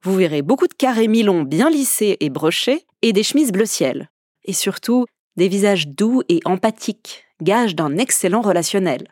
vous 0.02 0.14
verrez 0.14 0.42
beaucoup 0.42 0.66
de 0.66 0.74
carrés 0.74 1.08
mi-longs 1.08 1.42
bien 1.42 1.68
lissés 1.68 2.16
et 2.20 2.30
brochés 2.30 2.86
et 3.02 3.12
des 3.12 3.22
chemises 3.22 3.52
bleu 3.52 3.66
ciel. 3.66 4.08
Et 4.44 4.54
surtout, 4.54 5.04
des 5.36 5.48
visages 5.48 5.88
doux 5.88 6.22
et 6.28 6.40
empathiques, 6.44 7.24
gage 7.42 7.74
d'un 7.74 7.98
excellent 7.98 8.40
relationnel. 8.40 9.08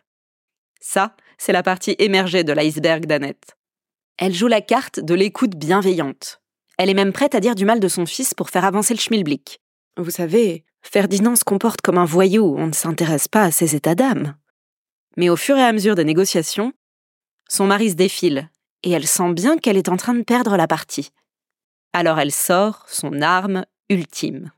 Ça, 0.81 1.15
c'est 1.37 1.53
la 1.53 1.63
partie 1.63 1.97
émergée 1.99 2.45
de 2.45 2.53
l'iceberg 2.53 3.07
d'Annette. 3.07 3.58
Elle 4.21 4.35
joue 4.35 4.49
la 4.49 4.61
carte 4.61 4.99
de 4.99 5.15
l'écoute 5.15 5.55
bienveillante. 5.55 6.41
Elle 6.77 6.91
est 6.91 6.95
même 6.95 7.13
prête 7.13 7.37
à 7.37 7.41
dire 7.41 7.55
du 7.55 7.65
mal 7.65 7.79
de 7.79 7.87
son 7.87 8.05
fils 8.05 8.35
pour 8.35 8.51
faire 8.51 8.65
avancer 8.65 8.93
le 8.93 8.99
schmilblick. 8.99 9.61
Vous 9.97 10.11
savez, 10.11 10.65
Ferdinand 10.83 11.37
se 11.37 11.45
comporte 11.45 11.83
comme 11.83 11.99
un 11.99 12.05
voyou, 12.05 12.57
on 12.59 12.67
ne 12.67 12.73
s'intéresse 12.73 13.29
pas 13.29 13.45
à 13.45 13.53
ses 13.53 13.77
états 13.77 13.95
d'âme. 13.95 14.35
Mais 15.17 15.29
au 15.29 15.37
fur 15.37 15.57
et 15.57 15.63
à 15.63 15.73
mesure 15.73 15.95
des 15.95 16.05
négociations, 16.05 16.73
Son 17.51 17.67
mari 17.67 17.91
se 17.91 17.95
défile, 17.95 18.51
et 18.83 18.91
elle 18.91 19.07
sent 19.07 19.33
bien 19.33 19.57
qu'elle 19.57 19.79
est 19.79 19.89
en 19.89 19.97
train 19.97 20.13
de 20.13 20.23
perdre 20.23 20.57
la 20.59 20.67
partie. 20.67 21.13
Alors 21.95 22.19
elle 22.19 22.33
sort 22.33 22.85
son 22.89 23.23
arme 23.23 23.65
ultime. 23.89 24.53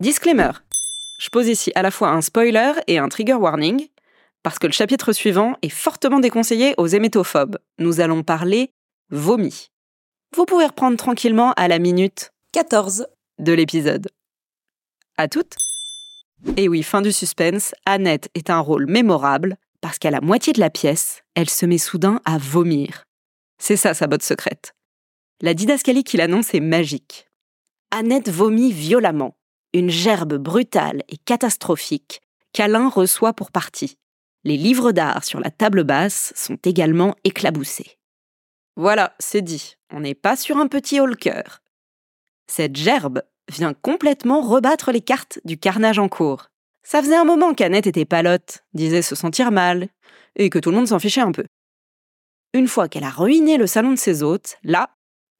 Disclaimer. 0.00 0.52
Je 1.18 1.28
pose 1.28 1.48
ici 1.48 1.70
à 1.74 1.82
la 1.82 1.90
fois 1.90 2.10
un 2.10 2.22
spoiler 2.22 2.72
et 2.86 2.98
un 2.98 3.10
trigger 3.10 3.34
warning, 3.34 3.88
parce 4.42 4.58
que 4.58 4.66
le 4.66 4.72
chapitre 4.72 5.12
suivant 5.12 5.56
est 5.62 5.68
fortement 5.68 6.20
déconseillé 6.20 6.74
aux 6.76 6.86
hémétophobes. 6.86 7.58
Nous 7.78 8.00
allons 8.00 8.22
parler 8.22 8.72
vomi. 9.10 9.70
Vous 10.36 10.46
pouvez 10.46 10.66
reprendre 10.66 10.96
tranquillement 10.96 11.52
à 11.52 11.68
la 11.68 11.78
minute 11.78 12.32
14 12.52 13.06
de 13.38 13.52
l'épisode. 13.52 14.08
À 15.16 15.28
toutes 15.28 15.56
Et 16.56 16.68
oui, 16.68 16.82
fin 16.82 17.02
du 17.02 17.12
suspense, 17.12 17.74
Annette 17.86 18.30
est 18.34 18.50
un 18.50 18.60
rôle 18.60 18.86
mémorable, 18.86 19.56
parce 19.80 19.98
qu'à 19.98 20.10
la 20.10 20.20
moitié 20.20 20.52
de 20.52 20.60
la 20.60 20.70
pièce, 20.70 21.22
elle 21.34 21.50
se 21.50 21.66
met 21.66 21.78
soudain 21.78 22.20
à 22.24 22.38
vomir. 22.38 23.04
C'est 23.58 23.76
ça 23.76 23.94
sa 23.94 24.06
botte 24.06 24.22
secrète. 24.22 24.74
La 25.40 25.54
didascalie 25.54 26.04
qu'il 26.04 26.20
annonce 26.20 26.54
est 26.54 26.60
magique. 26.60 27.26
Annette 27.90 28.30
vomit 28.30 28.72
violemment, 28.72 29.36
une 29.74 29.90
gerbe 29.90 30.34
brutale 30.34 31.02
et 31.08 31.16
catastrophique 31.18 32.22
qu'Alain 32.52 32.88
reçoit 32.88 33.34
pour 33.34 33.50
partie. 33.50 33.96
Les 34.44 34.56
livres 34.56 34.92
d'art 34.92 35.24
sur 35.24 35.40
la 35.40 35.50
table 35.50 35.84
basse 35.84 36.32
sont 36.34 36.58
également 36.64 37.14
éclaboussés. 37.24 37.98
Voilà, 38.76 39.14
c'est 39.18 39.42
dit, 39.42 39.76
on 39.92 40.00
n'est 40.00 40.14
pas 40.14 40.36
sur 40.36 40.56
un 40.56 40.66
petit 40.66 41.00
haut-cœur. 41.00 41.62
Cette 42.48 42.76
gerbe 42.76 43.22
vient 43.48 43.74
complètement 43.74 44.40
rebattre 44.40 44.90
les 44.90 45.00
cartes 45.00 45.38
du 45.44 45.58
carnage 45.58 45.98
en 45.98 46.08
cours. 46.08 46.48
Ça 46.82 47.00
faisait 47.00 47.16
un 47.16 47.24
moment 47.24 47.54
qu'Annette 47.54 47.86
était 47.86 48.04
palote, 48.04 48.64
disait 48.74 49.02
se 49.02 49.14
sentir 49.14 49.52
mal, 49.52 49.88
et 50.34 50.50
que 50.50 50.58
tout 50.58 50.70
le 50.70 50.76
monde 50.76 50.88
s'en 50.88 50.98
fichait 50.98 51.20
un 51.20 51.32
peu. 51.32 51.44
Une 52.54 52.68
fois 52.68 52.88
qu'elle 52.88 53.04
a 53.04 53.10
ruiné 53.10 53.58
le 53.58 53.66
salon 53.66 53.92
de 53.92 53.98
ses 53.98 54.22
hôtes, 54.22 54.58
là, 54.64 54.96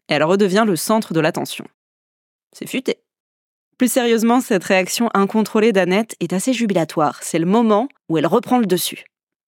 elle 0.08 0.22
redevient 0.22 0.64
le 0.66 0.76
centre 0.76 1.12
de 1.12 1.20
l'attention. 1.20 1.66
C'est 2.52 2.68
futé. 2.68 3.02
Plus 3.82 3.90
sérieusement, 3.90 4.40
cette 4.40 4.62
réaction 4.62 5.10
incontrôlée 5.12 5.72
d'Annette 5.72 6.14
est 6.20 6.32
assez 6.32 6.52
jubilatoire. 6.52 7.18
C'est 7.20 7.40
le 7.40 7.46
moment 7.46 7.88
où 8.08 8.16
elle 8.16 8.28
reprend 8.28 8.60
le 8.60 8.66
dessus. 8.66 9.02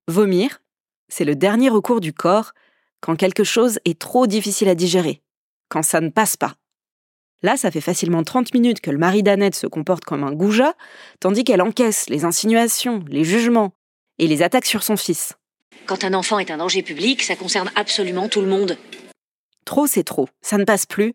Vomir, 0.09 0.61
c'est 1.07 1.25
le 1.25 1.37
dernier 1.37 1.69
recours 1.69 2.01
du 2.01 2.13
corps 2.13 2.51
quand 3.01 3.15
quelque 3.15 3.45
chose 3.45 3.79
est 3.85 3.97
trop 3.97 4.27
difficile 4.27 4.69
à 4.69 4.75
digérer, 4.75 5.23
quand 5.69 5.85
ça 5.85 6.01
ne 6.01 6.09
passe 6.09 6.37
pas. 6.37 6.57
Là, 7.43 7.57
ça 7.57 7.71
fait 7.71 7.81
facilement 7.81 8.25
30 8.25 8.53
minutes 8.55 8.81
que 8.81 8.91
le 8.91 8.99
mari 8.99 9.23
d'Annette 9.23 9.55
se 9.55 9.69
comporte 9.69 10.05
comme 10.05 10.25
un 10.25 10.33
goujat, 10.33 10.75
tandis 11.21 11.45
qu'elle 11.45 11.63
encaisse 11.63 12.09
les 12.09 12.25
insinuations, 12.25 13.05
les 13.07 13.23
jugements 13.23 13.71
et 14.19 14.27
les 14.27 14.43
attaques 14.43 14.67
sur 14.67 14.83
son 14.83 14.97
fils. 14.97 15.35
Quand 15.87 16.03
un 16.03 16.13
enfant 16.13 16.41
est 16.41 16.51
un 16.51 16.57
danger 16.57 16.83
public, 16.83 17.23
ça 17.23 17.37
concerne 17.37 17.71
absolument 17.77 18.29
tout 18.29 18.41
le 18.41 18.49
monde. 18.49 18.79
Trop, 19.65 19.87
c'est 19.87 20.03
trop. 20.03 20.29
Ça 20.43 20.59
ne 20.59 20.65
passe 20.65 20.87
plus. 20.87 21.15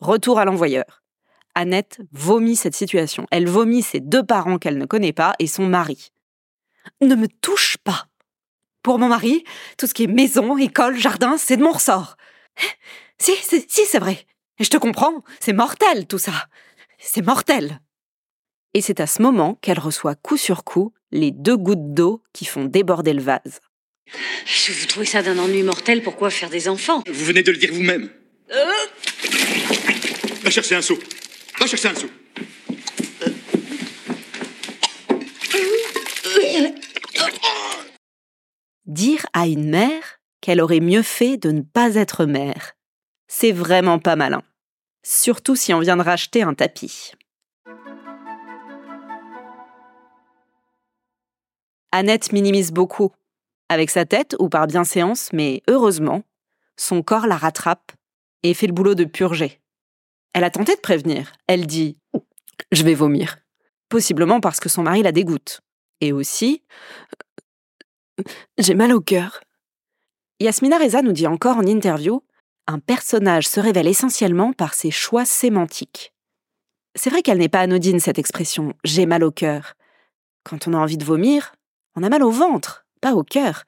Retour 0.00 0.38
à 0.38 0.44
l'envoyeur. 0.44 1.02
Annette 1.58 1.98
vomit 2.12 2.54
cette 2.54 2.76
situation. 2.76 3.26
Elle 3.32 3.48
vomit 3.48 3.82
ses 3.82 3.98
deux 3.98 4.22
parents 4.22 4.58
qu'elle 4.58 4.78
ne 4.78 4.86
connaît 4.86 5.12
pas 5.12 5.34
et 5.40 5.48
son 5.48 5.66
mari. 5.66 6.12
Ne 7.00 7.16
me 7.16 7.26
touche 7.26 7.76
pas. 7.82 8.06
Pour 8.84 9.00
mon 9.00 9.08
mari, 9.08 9.42
tout 9.76 9.88
ce 9.88 9.92
qui 9.92 10.04
est 10.04 10.06
maison, 10.06 10.56
école, 10.56 10.96
jardin, 10.96 11.36
c'est 11.36 11.56
de 11.56 11.64
mon 11.64 11.72
ressort. 11.72 12.16
Si, 13.18 13.32
si, 13.42 13.66
si 13.68 13.84
c'est 13.86 13.98
vrai. 13.98 14.24
Et 14.60 14.64
je 14.64 14.70
te 14.70 14.76
comprends, 14.76 15.24
c'est 15.40 15.52
mortel 15.52 16.06
tout 16.06 16.18
ça. 16.18 16.46
C'est 17.00 17.26
mortel. 17.26 17.80
Et 18.72 18.80
c'est 18.80 19.00
à 19.00 19.08
ce 19.08 19.20
moment 19.20 19.56
qu'elle 19.60 19.80
reçoit 19.80 20.14
coup 20.14 20.36
sur 20.36 20.62
coup 20.62 20.94
les 21.10 21.32
deux 21.32 21.56
gouttes 21.56 21.92
d'eau 21.92 22.22
qui 22.32 22.44
font 22.44 22.66
déborder 22.66 23.14
le 23.14 23.22
vase. 23.22 23.60
Si 24.46 24.70
vous 24.70 24.86
trouvez 24.86 25.06
ça 25.06 25.22
d'un 25.22 25.38
ennui 25.38 25.64
mortel, 25.64 26.04
pourquoi 26.04 26.30
faire 26.30 26.50
des 26.50 26.68
enfants? 26.68 27.02
Vous 27.08 27.24
venez 27.24 27.42
de 27.42 27.50
le 27.50 27.58
dire 27.58 27.72
vous-même. 27.72 28.10
Va 30.44 30.50
chercher 30.50 30.76
un 30.76 30.82
seau. 30.82 30.96
Dire 38.86 39.26
à 39.32 39.46
une 39.46 39.68
mère 39.70 40.20
qu'elle 40.40 40.60
aurait 40.60 40.80
mieux 40.80 41.02
fait 41.02 41.36
de 41.36 41.50
ne 41.50 41.62
pas 41.62 41.94
être 41.96 42.24
mère, 42.24 42.74
c'est 43.26 43.52
vraiment 43.52 43.98
pas 43.98 44.16
malin. 44.16 44.42
Surtout 45.02 45.56
si 45.56 45.74
on 45.74 45.80
vient 45.80 45.96
de 45.96 46.02
racheter 46.02 46.42
un 46.42 46.54
tapis. 46.54 47.12
Annette 51.92 52.32
minimise 52.32 52.72
beaucoup, 52.72 53.12
avec 53.68 53.90
sa 53.90 54.04
tête 54.04 54.36
ou 54.38 54.48
par 54.48 54.66
bienséance, 54.66 55.30
mais 55.32 55.62
heureusement, 55.68 56.22
son 56.76 57.02
corps 57.02 57.26
la 57.26 57.36
rattrape 57.36 57.92
et 58.42 58.54
fait 58.54 58.66
le 58.66 58.72
boulot 58.72 58.94
de 58.94 59.04
purger. 59.04 59.60
Elle 60.32 60.44
a 60.44 60.50
tenté 60.50 60.74
de 60.74 60.80
prévenir. 60.80 61.32
Elle 61.46 61.66
dit 61.66 61.98
Je 62.72 62.82
vais 62.82 62.94
vomir. 62.94 63.38
Possiblement 63.88 64.40
parce 64.40 64.60
que 64.60 64.68
son 64.68 64.82
mari 64.82 65.02
la 65.02 65.12
dégoûte. 65.12 65.60
Et 66.00 66.12
aussi 66.12 66.62
J'ai 68.58 68.74
mal 68.74 68.92
au 68.92 69.00
cœur. 69.00 69.40
Yasmina 70.40 70.78
Reza 70.78 71.02
nous 71.02 71.12
dit 71.12 71.26
encore 71.26 71.56
en 71.56 71.66
interview 71.66 72.22
Un 72.66 72.78
personnage 72.78 73.48
se 73.48 73.60
révèle 73.60 73.88
essentiellement 73.88 74.52
par 74.52 74.74
ses 74.74 74.90
choix 74.90 75.24
sémantiques. 75.24 76.12
C'est 76.94 77.10
vrai 77.10 77.22
qu'elle 77.22 77.38
n'est 77.38 77.48
pas 77.48 77.60
anodine, 77.60 78.00
cette 78.00 78.18
expression 78.18 78.74
J'ai 78.84 79.06
mal 79.06 79.24
au 79.24 79.30
cœur. 79.30 79.74
Quand 80.44 80.68
on 80.68 80.74
a 80.74 80.78
envie 80.78 80.98
de 80.98 81.04
vomir, 81.04 81.54
on 81.96 82.02
a 82.02 82.08
mal 82.08 82.22
au 82.22 82.30
ventre, 82.30 82.86
pas 83.00 83.14
au 83.14 83.24
cœur. 83.24 83.64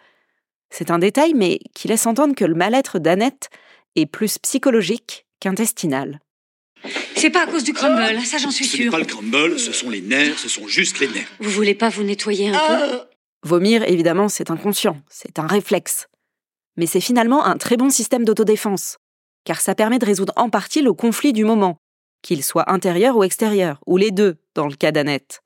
C'est 0.70 0.90
un 0.90 0.98
détail, 0.98 1.34
mais 1.34 1.58
qui 1.74 1.88
laisse 1.88 2.06
entendre 2.06 2.34
que 2.34 2.44
le 2.44 2.54
mal-être 2.54 2.98
d'Annette 2.98 3.50
est 3.96 4.06
plus 4.06 4.38
psychologique 4.38 5.26
qu'intestinal. 5.40 6.20
C'est 7.16 7.30
pas 7.30 7.42
à 7.42 7.46
cause 7.46 7.64
du 7.64 7.72
crumble, 7.72 8.20
ça 8.24 8.38
j'en 8.38 8.50
suis 8.50 8.64
Ce 8.64 8.76
n'est 8.78 8.90
pas 8.90 8.98
le 8.98 9.04
crumble, 9.04 9.58
ce 9.58 9.72
sont 9.72 9.90
les 9.90 10.00
nerfs, 10.00 10.38
ce 10.38 10.48
sont 10.48 10.66
juste 10.66 11.00
les 11.00 11.08
nerfs. 11.08 11.28
Vous 11.38 11.50
voulez 11.50 11.74
pas 11.74 11.88
vous 11.88 12.02
nettoyer 12.02 12.48
un 12.48 12.58
peu? 12.58 13.00
Vomir, 13.42 13.82
évidemment, 13.88 14.28
c'est 14.28 14.50
inconscient, 14.50 15.00
c'est 15.08 15.38
un 15.38 15.46
réflexe. 15.46 16.06
Mais 16.76 16.86
c'est 16.86 17.00
finalement 17.00 17.44
un 17.44 17.56
très 17.56 17.76
bon 17.76 17.90
système 17.90 18.24
d'autodéfense, 18.24 18.98
car 19.44 19.60
ça 19.60 19.74
permet 19.74 19.98
de 19.98 20.06
résoudre 20.06 20.32
en 20.36 20.50
partie 20.50 20.82
le 20.82 20.92
conflit 20.92 21.32
du 21.32 21.44
moment, 21.44 21.78
qu'il 22.22 22.42
soit 22.42 22.70
intérieur 22.70 23.16
ou 23.16 23.24
extérieur, 23.24 23.80
ou 23.86 23.96
les 23.96 24.10
deux, 24.10 24.36
dans 24.54 24.66
le 24.66 24.74
cas 24.74 24.92
d'Annette. 24.92 25.40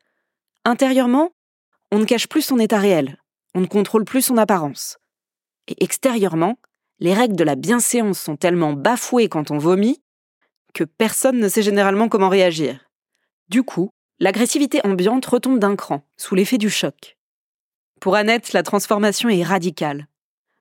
Intérieurement, 0.65 1.31
on 1.91 1.99
ne 1.99 2.05
cache 2.05 2.29
plus 2.29 2.43
son 2.43 2.59
état 2.59 2.79
réel, 2.79 3.19
on 3.55 3.61
ne 3.61 3.67
contrôle 3.67 4.05
plus 4.05 4.23
son 4.23 4.37
apparence. 4.37 4.99
Et 5.69 5.83
extérieurement, 5.83 6.59
les 7.01 7.15
règles 7.15 7.37
de 7.37 7.45
la 7.45 7.55
bienséance 7.55 8.19
sont 8.19 8.37
tellement 8.37 8.73
bafouées 8.73 9.29
quand 9.29 9.51
on 9.51 9.59
vomit 9.59 10.01
que 10.75 10.85
personne 10.85 11.39
ne 11.39 11.49
sait 11.49 11.63
généralement 11.63 12.09
comment 12.09 12.29
réagir. 12.29 12.85
Du 13.49 13.63
coup, 13.63 13.91
l'agressivité 14.19 14.81
ambiante 14.85 15.25
retombe 15.25 15.59
d'un 15.59 15.77
cran, 15.77 16.07
sous 16.17 16.35
l'effet 16.35 16.59
du 16.59 16.69
choc. 16.69 17.17
Pour 18.01 18.17
Annette, 18.17 18.53
la 18.53 18.63
transformation 18.63 19.29
est 19.29 19.43
radicale. 19.43 20.09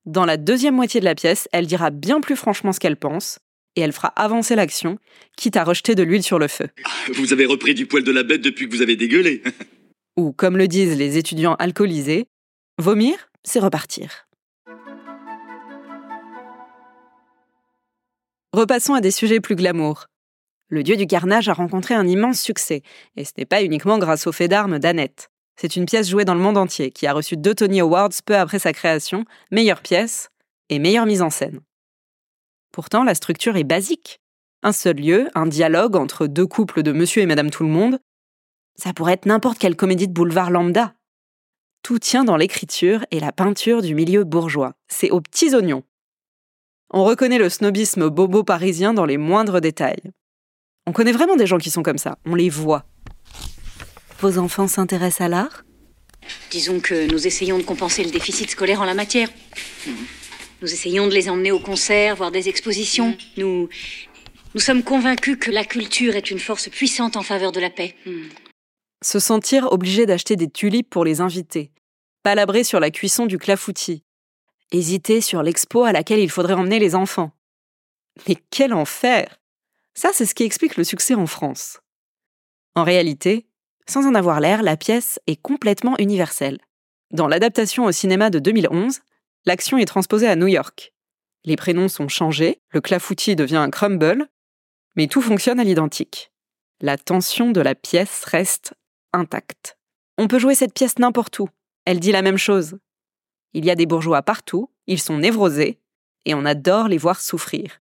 Dans 0.05 0.25
la 0.25 0.38
deuxième 0.38 0.75
moitié 0.75 1.00
de 1.00 1.05
la 1.05 1.15
pièce, 1.15 1.50
elle 1.51 1.67
dira 1.67 1.89
bien 1.89 2.22
plus 2.22 2.36
franchement 2.36 2.72
ce 2.72 2.79
qu'elle 2.79 2.98
pense, 2.98 3.39
et 3.75 3.82
elle 3.82 3.93
fera 3.93 4.10
avancer 4.10 4.55
l'action, 4.55 4.98
quitte 5.36 5.58
à 5.58 5.63
rejeter 5.63 5.96
de 5.96 6.03
l'huile 6.03 6.24
sur 6.24 6.39
le 6.39 6.48
feu. 6.48 6.70
Vous 7.15 7.34
avez 7.34 7.46
repris 7.46 7.74
du 7.74 7.86
poil 7.86 8.03
de 8.03 8.12
la 8.12 8.24
bête 8.24 8.41
depuis 8.41 8.67
que 8.67 8.75
vous 8.75 8.82
avez 8.82 8.96
dégueulé. 8.96 9.41
Ou, 10.15 10.32
comme 10.32 10.58
le 10.58 10.67
disent 10.67 10.98
les 10.98 11.17
étudiants 11.17 11.55
alcoolisés, 11.55 12.27
vomir, 12.77 13.15
c'est 13.43 13.60
repartir. 13.60 14.27
Repassons 18.53 18.93
à 18.93 19.01
des 19.01 19.10
sujets 19.10 19.39
plus 19.39 19.55
glamour. 19.55 20.05
Le 20.69 20.83
dieu 20.83 20.95
du 20.95 21.07
carnage 21.07 21.50
a 21.50 21.53
rencontré 21.53 21.95
un 21.95 22.07
immense 22.07 22.39
succès, 22.39 22.83
et 23.15 23.25
ce 23.25 23.31
n'est 23.36 23.48
pas 23.48 23.63
uniquement 23.63 23.98
grâce 23.98 24.27
au 24.27 24.31
fait 24.31 24.48
d'armes 24.48 24.77
d'Annette. 24.77 25.31
C'est 25.55 25.75
une 25.75 25.88
pièce 25.88 26.07
jouée 26.07 26.24
dans 26.24 26.36
le 26.36 26.39
monde 26.39 26.57
entier, 26.57 26.91
qui 26.91 27.07
a 27.07 27.13
reçu 27.13 27.36
deux 27.36 27.55
Tony 27.55 27.79
Awards 27.79 28.12
peu 28.24 28.36
après 28.36 28.60
sa 28.60 28.72
création, 28.72 29.25
meilleure 29.50 29.81
pièce 29.81 30.29
et 30.69 30.77
meilleure 30.77 31.07
mise 31.07 31.24
en 31.24 31.31
scène. 31.31 31.62
Pourtant, 32.72 33.03
la 33.03 33.15
structure 33.15 33.57
est 33.57 33.63
basique. 33.63 34.19
Un 34.62 34.72
seul 34.72 34.98
lieu, 34.98 35.29
un 35.33 35.48
dialogue 35.48 35.95
entre 35.95 36.27
deux 36.27 36.45
couples 36.45 36.83
de 36.83 36.91
monsieur 36.91 37.24
et 37.24 37.27
madame 37.27 37.50
tout 37.50 37.63
le 37.63 37.69
monde. 37.69 38.00
Ça 38.75 38.93
pourrait 38.93 39.13
être 39.13 39.25
n'importe 39.25 39.57
quelle 39.57 39.75
comédie 39.75 40.07
de 40.07 40.13
boulevard 40.13 40.51
lambda. 40.51 40.93
Tout 41.81 41.98
tient 41.98 42.24
dans 42.24 42.38
l'écriture 42.38 43.03
et 43.10 43.19
la 43.19 43.31
peinture 43.31 43.81
du 43.81 43.95
milieu 43.95 44.24
bourgeois. 44.24 44.74
C'est 44.88 45.10
aux 45.10 45.22
petits 45.22 45.55
oignons. 45.55 45.83
On 46.95 47.03
reconnaît 47.03 47.39
le 47.39 47.50
snobisme 47.50 48.07
bobo 48.07 48.43
parisien 48.43 48.93
dans 48.93 49.07
les 49.07 49.17
moindres 49.17 49.59
détails. 49.59 50.12
On 50.85 50.91
connaît 50.91 51.12
vraiment 51.12 51.35
des 51.35 51.47
gens 51.47 51.57
qui 51.57 51.71
sont 51.71 51.81
comme 51.81 51.97
ça, 51.97 52.19
on 52.23 52.35
les 52.35 52.50
voit. 52.50 52.85
Vos 54.19 54.38
enfants 54.38 54.67
s'intéressent 54.67 55.21
à 55.21 55.27
l'art? 55.27 55.63
Disons 56.51 56.79
que 56.79 57.12
nous 57.12 57.25
essayons 57.25 57.57
de 57.57 57.63
compenser 57.63 58.03
le 58.03 58.12
déficit 58.12 58.51
scolaire 58.51 58.79
en 58.79 58.85
la 58.85 58.93
matière. 58.93 59.27
Nous 60.62 60.71
essayons 60.71 61.07
de 61.07 61.13
les 61.15 61.29
emmener 61.29 61.51
au 61.51 61.59
concert, 61.59 62.15
voir 62.15 62.29
des 62.29 62.47
expositions. 62.47 63.17
Nous, 63.38 63.69
nous 64.53 64.62
sommes 64.62 64.83
convaincus 64.83 65.38
que 65.41 65.50
la 65.50 65.65
culture 65.65 66.15
est 66.15 66.29
une 66.29 66.39
force 66.39 66.69
puissante 66.69 67.17
en 67.17 67.23
faveur 67.23 67.51
de 67.51 67.59
la 67.59 67.71
paix. 67.71 67.95
Se 69.03 69.17
sentir 69.17 69.71
obligé 69.71 70.05
d'acheter 70.05 70.35
des 70.35 70.50
tulipes 70.50 70.91
pour 70.91 71.05
les 71.05 71.21
invités. 71.21 71.71
Palabrer 72.21 72.63
sur 72.63 72.79
la 72.79 72.91
cuisson 72.91 73.25
du 73.25 73.39
clafoutis. 73.39 74.03
Hésiter 74.73 75.21
sur 75.21 75.43
l'expo 75.43 75.83
à 75.83 75.91
laquelle 75.91 76.19
il 76.19 76.31
faudrait 76.31 76.55
emmener 76.55 76.79
les 76.79 76.95
enfants. 76.95 77.31
Mais 78.27 78.35
quel 78.49 78.73
enfer 78.73 79.39
Ça, 79.93 80.09
c'est 80.13 80.25
ce 80.25 80.33
qui 80.33 80.43
explique 80.43 80.77
le 80.77 80.83
succès 80.83 81.13
en 81.13 81.27
France. 81.27 81.79
En 82.75 82.83
réalité, 82.83 83.45
sans 83.87 84.07
en 84.07 84.15
avoir 84.15 84.39
l'air, 84.39 84.63
la 84.63 84.75
pièce 84.75 85.19
est 85.27 85.39
complètement 85.39 85.95
universelle. 85.99 86.59
Dans 87.11 87.27
l'adaptation 87.27 87.85
au 87.85 87.91
cinéma 87.91 88.31
de 88.31 88.39
2011, 88.39 89.01
l'action 89.45 89.77
est 89.77 89.85
transposée 89.85 90.27
à 90.27 90.35
New 90.35 90.47
York. 90.47 90.91
Les 91.45 91.55
prénoms 91.55 91.87
sont 91.87 92.07
changés, 92.07 92.59
le 92.69 92.81
clafoutis 92.81 93.35
devient 93.35 93.57
un 93.57 93.69
crumble, 93.69 94.27
mais 94.95 95.05
tout 95.05 95.21
fonctionne 95.21 95.59
à 95.59 95.63
l'identique. 95.63 96.31
La 96.81 96.97
tension 96.97 97.51
de 97.51 97.61
la 97.61 97.75
pièce 97.75 98.23
reste 98.25 98.73
intacte. 99.11 99.77
On 100.17 100.27
peut 100.27 100.39
jouer 100.39 100.55
cette 100.55 100.73
pièce 100.73 100.97
n'importe 100.97 101.37
où, 101.37 101.49
elle 101.85 101.99
dit 101.99 102.11
la 102.11 102.23
même 102.23 102.37
chose. 102.37 102.79
Il 103.53 103.65
y 103.65 103.72
a 103.72 103.75
des 103.75 103.86
bourgeois 103.86 104.22
partout, 104.22 104.69
ils 104.88 105.00
sont 105.00 105.17
névrosés, 105.17 105.79
et 106.25 106.33
on 106.33 106.45
adore 106.45 106.88
les 106.88 106.98
voir 106.98 107.22
souffrir. 107.22 107.79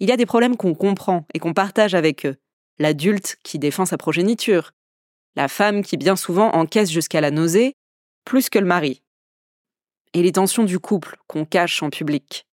Il 0.00 0.08
y 0.08 0.12
a 0.12 0.16
des 0.16 0.26
problèmes 0.26 0.56
qu'on 0.56 0.74
comprend 0.74 1.26
et 1.34 1.38
qu'on 1.38 1.54
partage 1.54 1.94
avec 1.94 2.26
eux. 2.26 2.36
L'adulte 2.78 3.36
qui 3.42 3.58
défend 3.58 3.86
sa 3.86 3.96
progéniture, 3.96 4.72
la 5.36 5.48
femme 5.48 5.82
qui 5.82 5.96
bien 5.96 6.16
souvent 6.16 6.50
encaisse 6.52 6.90
jusqu'à 6.90 7.20
la 7.20 7.30
nausée, 7.30 7.74
plus 8.24 8.48
que 8.48 8.58
le 8.58 8.66
mari. 8.66 9.02
Et 10.12 10.22
les 10.22 10.32
tensions 10.32 10.64
du 10.64 10.78
couple 10.78 11.16
qu'on 11.26 11.44
cache 11.44 11.82
en 11.82 11.90
public. 11.90 12.46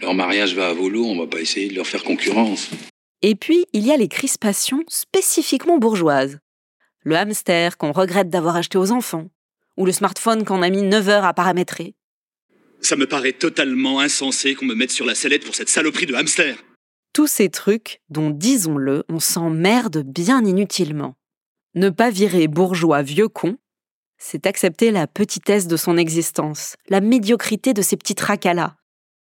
Leur 0.00 0.14
mariage 0.14 0.54
va 0.54 0.68
à 0.68 0.72
volo, 0.72 1.04
on 1.04 1.18
va 1.18 1.26
pas 1.26 1.40
essayer 1.40 1.68
de 1.68 1.74
leur 1.74 1.86
faire 1.86 2.04
concurrence. 2.04 2.70
Et 3.22 3.34
puis, 3.34 3.66
il 3.72 3.86
y 3.86 3.92
a 3.92 3.96
les 3.96 4.08
crispations 4.08 4.82
spécifiquement 4.88 5.78
bourgeoises. 5.78 6.38
Le 7.02 7.16
hamster 7.16 7.78
qu'on 7.78 7.92
regrette 7.92 8.28
d'avoir 8.28 8.56
acheté 8.56 8.78
aux 8.78 8.92
enfants, 8.92 9.28
ou 9.76 9.86
le 9.86 9.92
smartphone 9.92 10.44
qu'on 10.44 10.62
a 10.62 10.70
mis 10.70 10.82
9 10.82 11.08
heures 11.08 11.24
à 11.24 11.34
paramétrer. 11.34 11.94
Ça 12.80 12.96
me 12.96 13.06
paraît 13.06 13.32
totalement 13.32 14.00
insensé 14.00 14.54
qu'on 14.54 14.66
me 14.66 14.74
mette 14.74 14.90
sur 14.90 15.06
la 15.06 15.14
sellette 15.14 15.44
pour 15.44 15.54
cette 15.54 15.68
saloperie 15.68 16.06
de 16.06 16.14
hamster. 16.14 16.56
Tous 17.12 17.26
ces 17.26 17.48
trucs 17.48 18.00
dont, 18.10 18.30
disons-le, 18.30 19.04
on 19.08 19.20
s'emmerde 19.20 20.02
bien 20.02 20.44
inutilement. 20.44 21.16
Ne 21.74 21.90
pas 21.90 22.10
virer 22.10 22.48
bourgeois 22.48 23.02
vieux 23.02 23.28
con, 23.28 23.56
c'est 24.18 24.46
accepter 24.46 24.90
la 24.90 25.06
petitesse 25.06 25.66
de 25.66 25.76
son 25.76 25.96
existence, 25.96 26.76
la 26.88 27.00
médiocrité 27.00 27.72
de 27.72 27.82
ces 27.82 27.96
petits 27.96 28.14
tracas-là, 28.14 28.76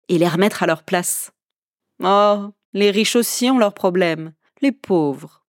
et 0.08 0.18
les 0.18 0.28
remettre 0.28 0.62
à 0.62 0.66
leur 0.66 0.82
place. 0.82 1.30
Oh, 2.02 2.50
les 2.72 2.90
riches 2.90 3.16
aussi 3.16 3.50
ont 3.50 3.58
leurs 3.58 3.74
problèmes, 3.74 4.32
les 4.60 4.72
pauvres. 4.72 5.43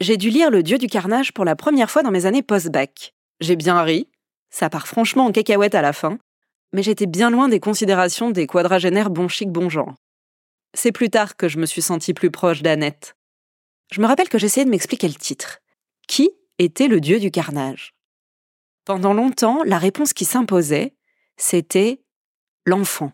J'ai 0.00 0.16
dû 0.16 0.30
lire 0.30 0.50
Le 0.50 0.62
Dieu 0.62 0.76
du 0.76 0.88
carnage 0.88 1.32
pour 1.32 1.44
la 1.44 1.54
première 1.54 1.90
fois 1.90 2.02
dans 2.02 2.10
mes 2.10 2.26
années 2.26 2.42
post-bac. 2.42 3.14
J'ai 3.40 3.54
bien 3.54 3.80
ri, 3.82 4.08
ça 4.50 4.68
part 4.68 4.88
franchement 4.88 5.26
en 5.26 5.32
cacahuète 5.32 5.74
à 5.74 5.82
la 5.82 5.92
fin, 5.92 6.18
mais 6.72 6.82
j'étais 6.82 7.06
bien 7.06 7.30
loin 7.30 7.48
des 7.48 7.60
considérations 7.60 8.30
des 8.30 8.46
quadragénaires 8.46 9.10
bon 9.10 9.28
chic 9.28 9.50
bon 9.50 9.68
genre. 9.68 9.94
C'est 10.74 10.90
plus 10.90 11.10
tard 11.10 11.36
que 11.36 11.48
je 11.48 11.58
me 11.58 11.66
suis 11.66 11.82
sentie 11.82 12.14
plus 12.14 12.32
proche 12.32 12.62
d'Annette. 12.62 13.14
Je 13.92 14.00
me 14.00 14.06
rappelle 14.06 14.28
que 14.28 14.38
j'essayais 14.38 14.64
de 14.64 14.70
m'expliquer 14.70 15.06
le 15.06 15.14
titre. 15.14 15.60
Qui 16.08 16.30
était 16.58 16.88
le 16.88 17.00
dieu 17.00 17.20
du 17.20 17.30
carnage? 17.30 17.94
Pendant 18.84 19.14
longtemps, 19.14 19.62
la 19.64 19.78
réponse 19.78 20.12
qui 20.12 20.24
s'imposait, 20.24 20.94
c'était 21.36 22.02
l'enfant, 22.66 23.12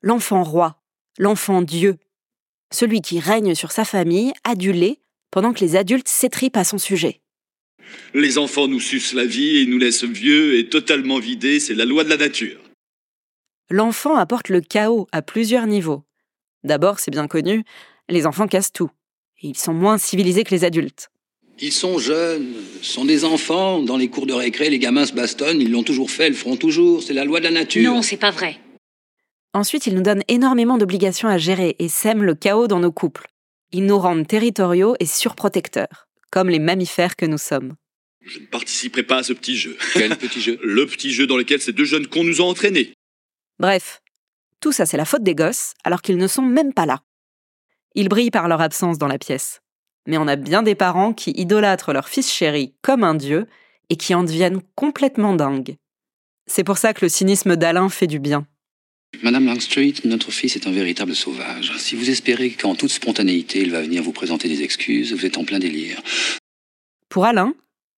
l'enfant 0.00 0.42
roi, 0.42 0.82
l'enfant 1.18 1.60
Dieu, 1.60 1.98
celui 2.72 3.02
qui 3.02 3.20
règne 3.20 3.54
sur 3.54 3.70
sa 3.70 3.84
famille, 3.84 4.32
adulé, 4.42 5.03
pendant 5.34 5.52
que 5.52 5.64
les 5.64 5.74
adultes 5.74 6.06
s'étripent 6.06 6.56
à 6.56 6.62
son 6.62 6.78
sujet. 6.78 7.20
Les 8.14 8.38
enfants 8.38 8.68
nous 8.68 8.78
sucent 8.78 9.14
la 9.14 9.24
vie 9.24 9.56
et 9.58 9.66
nous 9.66 9.78
laissent 9.78 10.04
vieux 10.04 10.56
et 10.56 10.68
totalement 10.68 11.18
vidés, 11.18 11.58
c'est 11.58 11.74
la 11.74 11.84
loi 11.84 12.04
de 12.04 12.08
la 12.08 12.16
nature. 12.16 12.60
L'enfant 13.68 14.14
apporte 14.14 14.48
le 14.48 14.60
chaos 14.60 15.08
à 15.10 15.22
plusieurs 15.22 15.66
niveaux. 15.66 16.04
D'abord, 16.62 17.00
c'est 17.00 17.10
bien 17.10 17.26
connu, 17.26 17.64
les 18.08 18.26
enfants 18.26 18.46
cassent 18.46 18.70
tout. 18.70 18.92
Et 19.42 19.48
ils 19.48 19.58
sont 19.58 19.74
moins 19.74 19.98
civilisés 19.98 20.44
que 20.44 20.54
les 20.54 20.62
adultes. 20.62 21.10
Ils 21.58 21.72
sont 21.72 21.98
jeunes, 21.98 22.54
sont 22.80 23.04
des 23.04 23.24
enfants. 23.24 23.82
Dans 23.82 23.96
les 23.96 24.08
cours 24.08 24.26
de 24.26 24.34
récré, 24.34 24.70
les 24.70 24.78
gamins 24.78 25.04
se 25.04 25.14
bastonnent, 25.14 25.60
ils 25.60 25.72
l'ont 25.72 25.82
toujours 25.82 26.12
fait, 26.12 26.28
le 26.28 26.36
feront 26.36 26.56
toujours. 26.56 27.02
C'est 27.02 27.12
la 27.12 27.24
loi 27.24 27.40
de 27.40 27.44
la 27.46 27.50
nature. 27.50 27.92
Non, 27.92 28.02
c'est 28.02 28.16
pas 28.18 28.30
vrai. 28.30 28.60
Ensuite, 29.52 29.88
ils 29.88 29.96
nous 29.96 30.02
donnent 30.02 30.22
énormément 30.28 30.78
d'obligations 30.78 31.28
à 31.28 31.38
gérer 31.38 31.74
et 31.80 31.88
sèment 31.88 32.22
le 32.22 32.36
chaos 32.36 32.68
dans 32.68 32.78
nos 32.78 32.92
couples. 32.92 33.33
Ils 33.76 33.86
nous 33.86 33.98
rendent 33.98 34.28
territoriaux 34.28 34.94
et 35.00 35.04
surprotecteurs, 35.04 36.06
comme 36.30 36.48
les 36.48 36.60
mammifères 36.60 37.16
que 37.16 37.26
nous 37.26 37.38
sommes. 37.38 37.74
Je 38.24 38.38
ne 38.38 38.46
participerai 38.46 39.02
pas 39.02 39.16
à 39.16 39.22
ce 39.24 39.32
petit 39.32 39.56
jeu. 39.56 39.76
Quel 39.94 40.16
petit 40.16 40.40
jeu 40.40 40.60
Le 40.62 40.86
petit 40.86 41.12
jeu 41.12 41.26
dans 41.26 41.36
lequel 41.36 41.60
ces 41.60 41.72
deux 41.72 41.84
jeunes 41.84 42.06
cons 42.06 42.22
nous 42.22 42.40
ont 42.40 42.46
entraînés. 42.46 42.94
Bref, 43.58 44.00
tout 44.60 44.70
ça 44.70 44.86
c'est 44.86 44.96
la 44.96 45.04
faute 45.04 45.24
des 45.24 45.34
gosses, 45.34 45.74
alors 45.82 46.02
qu'ils 46.02 46.18
ne 46.18 46.28
sont 46.28 46.42
même 46.42 46.72
pas 46.72 46.86
là. 46.86 47.00
Ils 47.96 48.08
brillent 48.08 48.30
par 48.30 48.46
leur 48.46 48.60
absence 48.60 48.96
dans 48.96 49.08
la 49.08 49.18
pièce. 49.18 49.60
Mais 50.06 50.18
on 50.18 50.28
a 50.28 50.36
bien 50.36 50.62
des 50.62 50.76
parents 50.76 51.12
qui 51.12 51.32
idolâtrent 51.32 51.92
leur 51.92 52.08
fils 52.08 52.32
chéri 52.32 52.76
comme 52.80 53.02
un 53.02 53.16
dieu 53.16 53.48
et 53.88 53.96
qui 53.96 54.14
en 54.14 54.22
deviennent 54.22 54.62
complètement 54.76 55.34
dingues. 55.34 55.78
C'est 56.46 56.62
pour 56.62 56.78
ça 56.78 56.94
que 56.94 57.04
le 57.04 57.08
cynisme 57.08 57.56
d'Alain 57.56 57.88
fait 57.88 58.06
du 58.06 58.20
bien. 58.20 58.46
Madame 59.22 59.46
Langstreet, 59.46 59.94
notre 60.04 60.30
fils 60.30 60.56
est 60.56 60.66
un 60.66 60.72
véritable 60.72 61.14
sauvage. 61.14 61.72
Si 61.78 61.96
vous 61.96 62.10
espérez 62.10 62.50
qu'en 62.50 62.74
toute 62.74 62.90
spontanéité, 62.90 63.60
il 63.60 63.70
va 63.70 63.82
venir 63.82 64.02
vous 64.02 64.12
présenter 64.12 64.48
des 64.48 64.62
excuses, 64.62 65.12
vous 65.12 65.26
êtes 65.26 65.38
en 65.38 65.44
plein 65.44 65.58
délire. 65.58 66.00
Pour 67.08 67.24
Alain, 67.24 67.54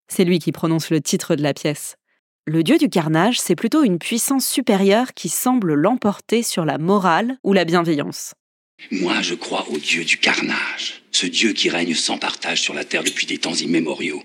c'est 0.09 0.25
lui 0.25 0.39
qui 0.39 0.53
prononce 0.53 0.91
le 0.91 1.01
titre 1.01 1.37
de 1.37 1.43
la 1.43 1.55
pièce. 1.55 1.97
Le 2.47 2.63
dieu 2.63 2.79
du 2.79 2.89
carnage, 2.89 3.41
c'est 3.41 3.57
plutôt 3.57 3.83
une 3.83 3.99
puissance 3.99 4.47
supérieure 4.47 5.15
qui 5.15 5.29
semble 5.29 5.75
l'emporter 5.75 6.43
sur 6.43 6.65
la 6.65 6.79
morale 6.79 7.39
ou 7.43 7.53
la 7.53 7.65
bienveillance. 7.65 8.35
Moi, 8.91 9.21
je 9.23 9.35
crois 9.35 9.67
au 9.71 9.79
dieu 9.79 10.05
du 10.05 10.19
carnage, 10.19 11.03
ce 11.11 11.27
dieu 11.27 11.53
qui 11.53 11.71
règne 11.71 11.95
sans 11.95 12.19
partage 12.19 12.61
sur 12.61 12.75
la 12.75 12.85
terre 12.85 13.03
depuis 13.03 13.27
des 13.27 13.39
temps 13.39 13.55
immémoriaux. 13.55 14.23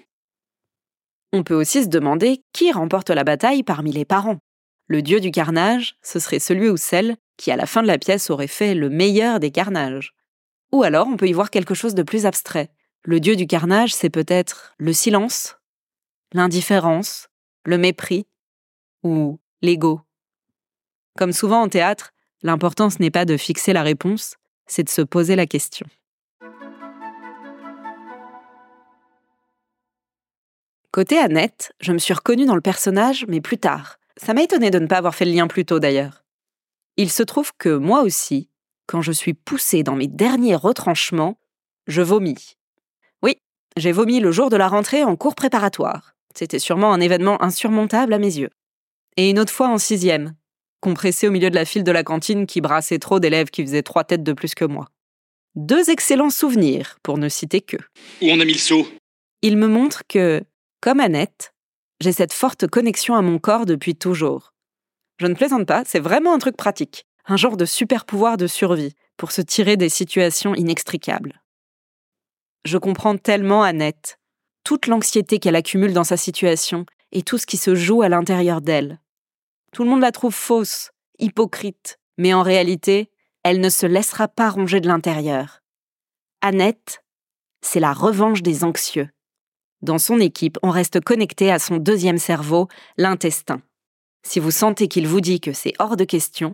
On 1.33 1.43
peut 1.43 1.55
aussi 1.55 1.83
se 1.83 1.87
demander 1.87 2.41
qui 2.53 2.71
remporte 2.71 3.09
la 3.09 3.23
bataille 3.23 3.63
parmi 3.63 3.91
les 3.91 4.05
parents. 4.05 4.39
Le 4.91 5.01
dieu 5.01 5.21
du 5.21 5.31
carnage, 5.31 5.95
ce 6.01 6.19
serait 6.19 6.39
celui 6.39 6.67
ou 6.67 6.75
celle 6.75 7.15
qui, 7.37 7.49
à 7.49 7.55
la 7.55 7.65
fin 7.65 7.81
de 7.81 7.87
la 7.87 7.97
pièce, 7.97 8.29
aurait 8.29 8.47
fait 8.47 8.75
le 8.75 8.89
meilleur 8.89 9.39
des 9.39 9.49
carnages. 9.49 10.13
Ou 10.73 10.83
alors, 10.83 11.07
on 11.07 11.15
peut 11.15 11.29
y 11.29 11.31
voir 11.31 11.49
quelque 11.49 11.73
chose 11.73 11.95
de 11.95 12.03
plus 12.03 12.25
abstrait. 12.25 12.71
Le 13.03 13.21
dieu 13.21 13.37
du 13.37 13.47
carnage, 13.47 13.95
c'est 13.95 14.09
peut-être 14.09 14.75
le 14.77 14.91
silence, 14.91 15.55
l'indifférence, 16.33 17.29
le 17.63 17.77
mépris 17.77 18.27
ou 19.01 19.39
l'ego. 19.61 20.01
Comme 21.17 21.31
souvent 21.31 21.61
en 21.61 21.69
théâtre, 21.69 22.11
l'importance 22.41 22.99
n'est 22.99 23.11
pas 23.11 23.23
de 23.23 23.37
fixer 23.37 23.71
la 23.71 23.83
réponse, 23.83 24.35
c'est 24.67 24.83
de 24.83 24.89
se 24.89 25.01
poser 25.01 25.37
la 25.37 25.45
question. 25.45 25.87
Côté 30.91 31.17
Annette, 31.17 31.71
je 31.79 31.93
me 31.93 31.97
suis 31.97 32.13
reconnue 32.13 32.45
dans 32.45 32.55
le 32.55 32.59
personnage, 32.59 33.25
mais 33.29 33.39
plus 33.39 33.57
tard. 33.57 33.97
Ça 34.17 34.33
m'a 34.33 34.43
étonné 34.43 34.71
de 34.71 34.79
ne 34.79 34.87
pas 34.87 34.97
avoir 34.97 35.15
fait 35.15 35.25
le 35.25 35.31
lien 35.31 35.47
plus 35.47 35.65
tôt 35.65 35.79
d'ailleurs. 35.79 36.23
Il 36.97 37.09
se 37.09 37.23
trouve 37.23 37.51
que 37.57 37.69
moi 37.69 38.01
aussi, 38.01 38.49
quand 38.87 39.01
je 39.01 39.11
suis 39.11 39.33
poussée 39.33 39.83
dans 39.83 39.95
mes 39.95 40.07
derniers 40.07 40.55
retranchements, 40.55 41.39
je 41.87 42.01
vomis. 42.01 42.57
Oui, 43.23 43.37
j'ai 43.77 43.91
vomi 43.91 44.19
le 44.19 44.31
jour 44.31 44.49
de 44.49 44.57
la 44.57 44.67
rentrée 44.67 45.03
en 45.03 45.15
cours 45.15 45.35
préparatoire. 45.35 46.13
C'était 46.35 46.59
sûrement 46.59 46.93
un 46.93 46.99
événement 46.99 47.41
insurmontable 47.41 48.13
à 48.13 48.19
mes 48.19 48.37
yeux. 48.37 48.51
Et 49.17 49.29
une 49.29 49.39
autre 49.39 49.53
fois 49.53 49.69
en 49.69 49.77
sixième, 49.77 50.35
compressé 50.79 51.27
au 51.27 51.31
milieu 51.31 51.49
de 51.49 51.55
la 51.55 51.65
file 51.65 51.83
de 51.83 51.91
la 51.91 52.03
cantine 52.03 52.45
qui 52.45 52.61
brassait 52.61 52.99
trop 52.99 53.19
d'élèves 53.19 53.49
qui 53.49 53.63
faisaient 53.63 53.83
trois 53.83 54.03
têtes 54.03 54.23
de 54.23 54.33
plus 54.33 54.55
que 54.55 54.65
moi. 54.65 54.87
Deux 55.55 55.89
excellents 55.89 56.29
souvenirs, 56.29 56.97
pour 57.03 57.17
ne 57.17 57.27
citer 57.27 57.61
que. 57.61 57.77
Où 58.21 58.29
on 58.29 58.39
a 58.39 58.45
mis 58.45 58.53
le 58.53 58.59
seau 58.59 58.87
Ils 59.41 59.57
me 59.57 59.67
montrent 59.67 60.03
que, 60.07 60.43
comme 60.79 61.01
Annette, 61.01 61.53
j'ai 62.01 62.11
cette 62.11 62.33
forte 62.33 62.67
connexion 62.67 63.15
à 63.15 63.21
mon 63.21 63.37
corps 63.37 63.65
depuis 63.65 63.95
toujours. 63.95 64.53
Je 65.19 65.27
ne 65.27 65.35
plaisante 65.35 65.67
pas, 65.67 65.83
c'est 65.85 65.99
vraiment 65.99 66.33
un 66.33 66.39
truc 66.39 66.57
pratique, 66.57 67.05
un 67.25 67.37
genre 67.37 67.57
de 67.57 67.65
super 67.65 68.05
pouvoir 68.05 68.37
de 68.37 68.47
survie 68.47 68.95
pour 69.17 69.31
se 69.31 69.41
tirer 69.41 69.77
des 69.77 69.89
situations 69.89 70.55
inextricables. 70.55 71.43
Je 72.65 72.79
comprends 72.79 73.17
tellement 73.17 73.61
Annette, 73.61 74.17
toute 74.63 74.87
l'anxiété 74.87 75.37
qu'elle 75.37 75.55
accumule 75.55 75.93
dans 75.93 76.03
sa 76.03 76.17
situation 76.17 76.87
et 77.11 77.21
tout 77.21 77.37
ce 77.37 77.45
qui 77.45 77.57
se 77.57 77.75
joue 77.75 78.01
à 78.01 78.09
l'intérieur 78.09 78.61
d'elle. 78.61 78.99
Tout 79.71 79.83
le 79.83 79.89
monde 79.89 80.01
la 80.01 80.11
trouve 80.11 80.33
fausse, 80.33 80.89
hypocrite, 81.19 81.99
mais 82.17 82.33
en 82.33 82.41
réalité, 82.41 83.11
elle 83.43 83.59
ne 83.59 83.69
se 83.69 83.85
laissera 83.85 84.27
pas 84.27 84.49
ronger 84.49 84.81
de 84.81 84.87
l'intérieur. 84.87 85.61
Annette, 86.41 87.03
c'est 87.61 87.79
la 87.79 87.93
revanche 87.93 88.41
des 88.41 88.63
anxieux. 88.63 89.09
Dans 89.81 89.97
son 89.97 90.19
équipe, 90.19 90.59
on 90.61 90.69
reste 90.69 90.99
connecté 90.99 91.51
à 91.51 91.57
son 91.57 91.77
deuxième 91.77 92.19
cerveau, 92.19 92.67
l'intestin. 92.97 93.61
Si 94.23 94.39
vous 94.39 94.51
sentez 94.51 94.87
qu'il 94.87 95.07
vous 95.07 95.21
dit 95.21 95.39
que 95.39 95.53
c'est 95.53 95.73
hors 95.79 95.97
de 95.97 96.03
question, 96.03 96.53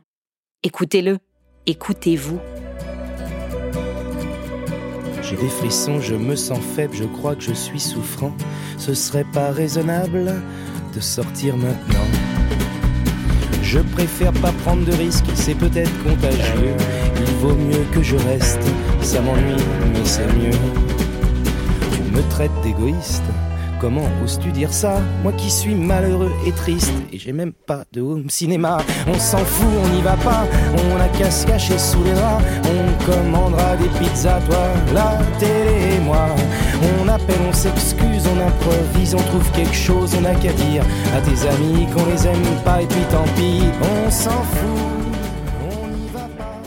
écoutez-le, 0.63 1.17
écoutez-vous. 1.65 2.39
J'ai 5.21 5.35
des 5.35 5.49
frissons, 5.49 5.99
je 5.99 6.15
me 6.15 6.37
sens 6.37 6.59
faible, 6.73 6.95
je 6.95 7.03
crois 7.03 7.35
que 7.35 7.41
je 7.41 7.51
suis 7.51 7.81
souffrant. 7.81 8.31
Ce 8.77 8.93
serait 8.93 9.25
pas 9.33 9.51
raisonnable 9.51 10.33
de 10.95 10.99
sortir 11.01 11.57
maintenant. 11.57 12.07
Je 13.61 13.79
préfère 13.79 14.31
pas 14.31 14.53
prendre 14.63 14.85
de 14.85 14.93
risques, 14.93 15.25
c'est 15.35 15.55
peut-être 15.55 15.91
contagieux. 16.01 16.75
Il 17.17 17.33
vaut 17.41 17.55
mieux 17.55 17.83
que 17.91 18.01
je 18.01 18.15
reste, 18.15 18.63
ça 19.01 19.19
m'ennuie, 19.19 19.61
mais 19.91 20.05
c'est 20.05 20.27
mieux. 20.27 21.06
Tu 21.91 22.01
me 22.01 22.21
traites 22.29 22.51
d'égoïste. 22.63 23.23
Comment 23.79 24.09
oses-tu 24.23 24.51
dire 24.51 24.73
ça? 24.73 24.99
Moi 25.21 25.31
qui 25.33 25.51
suis 25.51 25.75
malheureux 25.75 26.31
et 26.47 26.51
triste 26.51 26.91
et 27.13 27.19
j'ai 27.19 27.31
même 27.31 27.53
pas 27.53 27.83
de 27.91 28.01
home 28.01 28.27
cinéma. 28.27 28.79
On 29.05 29.13
s'en 29.19 29.37
fout, 29.37 29.67
on 29.85 29.89
n'y 29.89 30.01
va 30.01 30.17
pas. 30.17 30.45
On 30.91 30.99
a 30.99 31.07
qu'à 31.09 31.29
se 31.29 31.45
cacher 31.45 31.77
sous 31.77 32.03
les 32.03 32.13
draps. 32.13 32.43
On 32.65 33.05
commandera 33.05 33.75
des 33.75 33.89
pizzas, 33.99 34.39
toi, 34.49 34.67
la 34.95 35.19
télé 35.37 35.95
et 35.95 35.99
moi. 35.99 36.25
On 36.99 37.07
appelle, 37.07 37.35
on 37.47 37.53
s'excuse, 37.53 38.23
on 38.27 38.47
improvise, 38.47 39.13
on 39.13 39.21
trouve 39.21 39.51
quelque 39.51 39.75
chose, 39.75 40.15
on 40.19 40.25
a 40.25 40.33
qu'à 40.33 40.53
dire 40.53 40.83
à 41.15 41.21
tes 41.21 41.47
amis 41.47 41.85
qu'on 41.93 42.05
les 42.05 42.25
aime 42.27 42.63
pas 42.65 42.81
et 42.81 42.87
puis 42.87 43.05
tant 43.11 43.25
pis. 43.35 43.61
On 43.81 44.09
s'en 44.09 44.31
fout, 44.31 44.69
on 45.61 45.87
n'y 45.87 46.07
va 46.07 46.27
pas. 46.35 46.59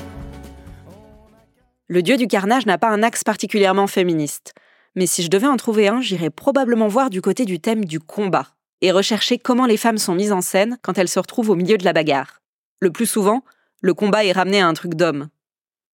Le 1.88 2.02
dieu 2.02 2.16
du 2.16 2.28
carnage 2.28 2.66
n'a 2.66 2.78
pas 2.78 2.90
un 2.90 3.02
axe 3.02 3.24
particulièrement 3.24 3.88
féministe. 3.88 4.52
Mais 4.96 5.06
si 5.06 5.22
je 5.22 5.30
devais 5.30 5.46
en 5.46 5.56
trouver 5.56 5.88
un, 5.88 6.00
j'irais 6.00 6.30
probablement 6.30 6.88
voir 6.88 7.10
du 7.10 7.22
côté 7.22 7.44
du 7.44 7.60
thème 7.60 7.84
du 7.84 8.00
combat 8.00 8.48
et 8.80 8.92
rechercher 8.92 9.38
comment 9.38 9.66
les 9.66 9.76
femmes 9.76 9.98
sont 9.98 10.14
mises 10.14 10.32
en 10.32 10.40
scène 10.40 10.78
quand 10.82 10.98
elles 10.98 11.08
se 11.08 11.18
retrouvent 11.18 11.50
au 11.50 11.54
milieu 11.54 11.76
de 11.76 11.84
la 11.84 11.92
bagarre. 11.92 12.40
Le 12.80 12.90
plus 12.90 13.06
souvent, 13.06 13.44
le 13.82 13.94
combat 13.94 14.24
est 14.24 14.32
ramené 14.32 14.60
à 14.60 14.66
un 14.66 14.74
truc 14.74 14.94
d'homme. 14.94 15.28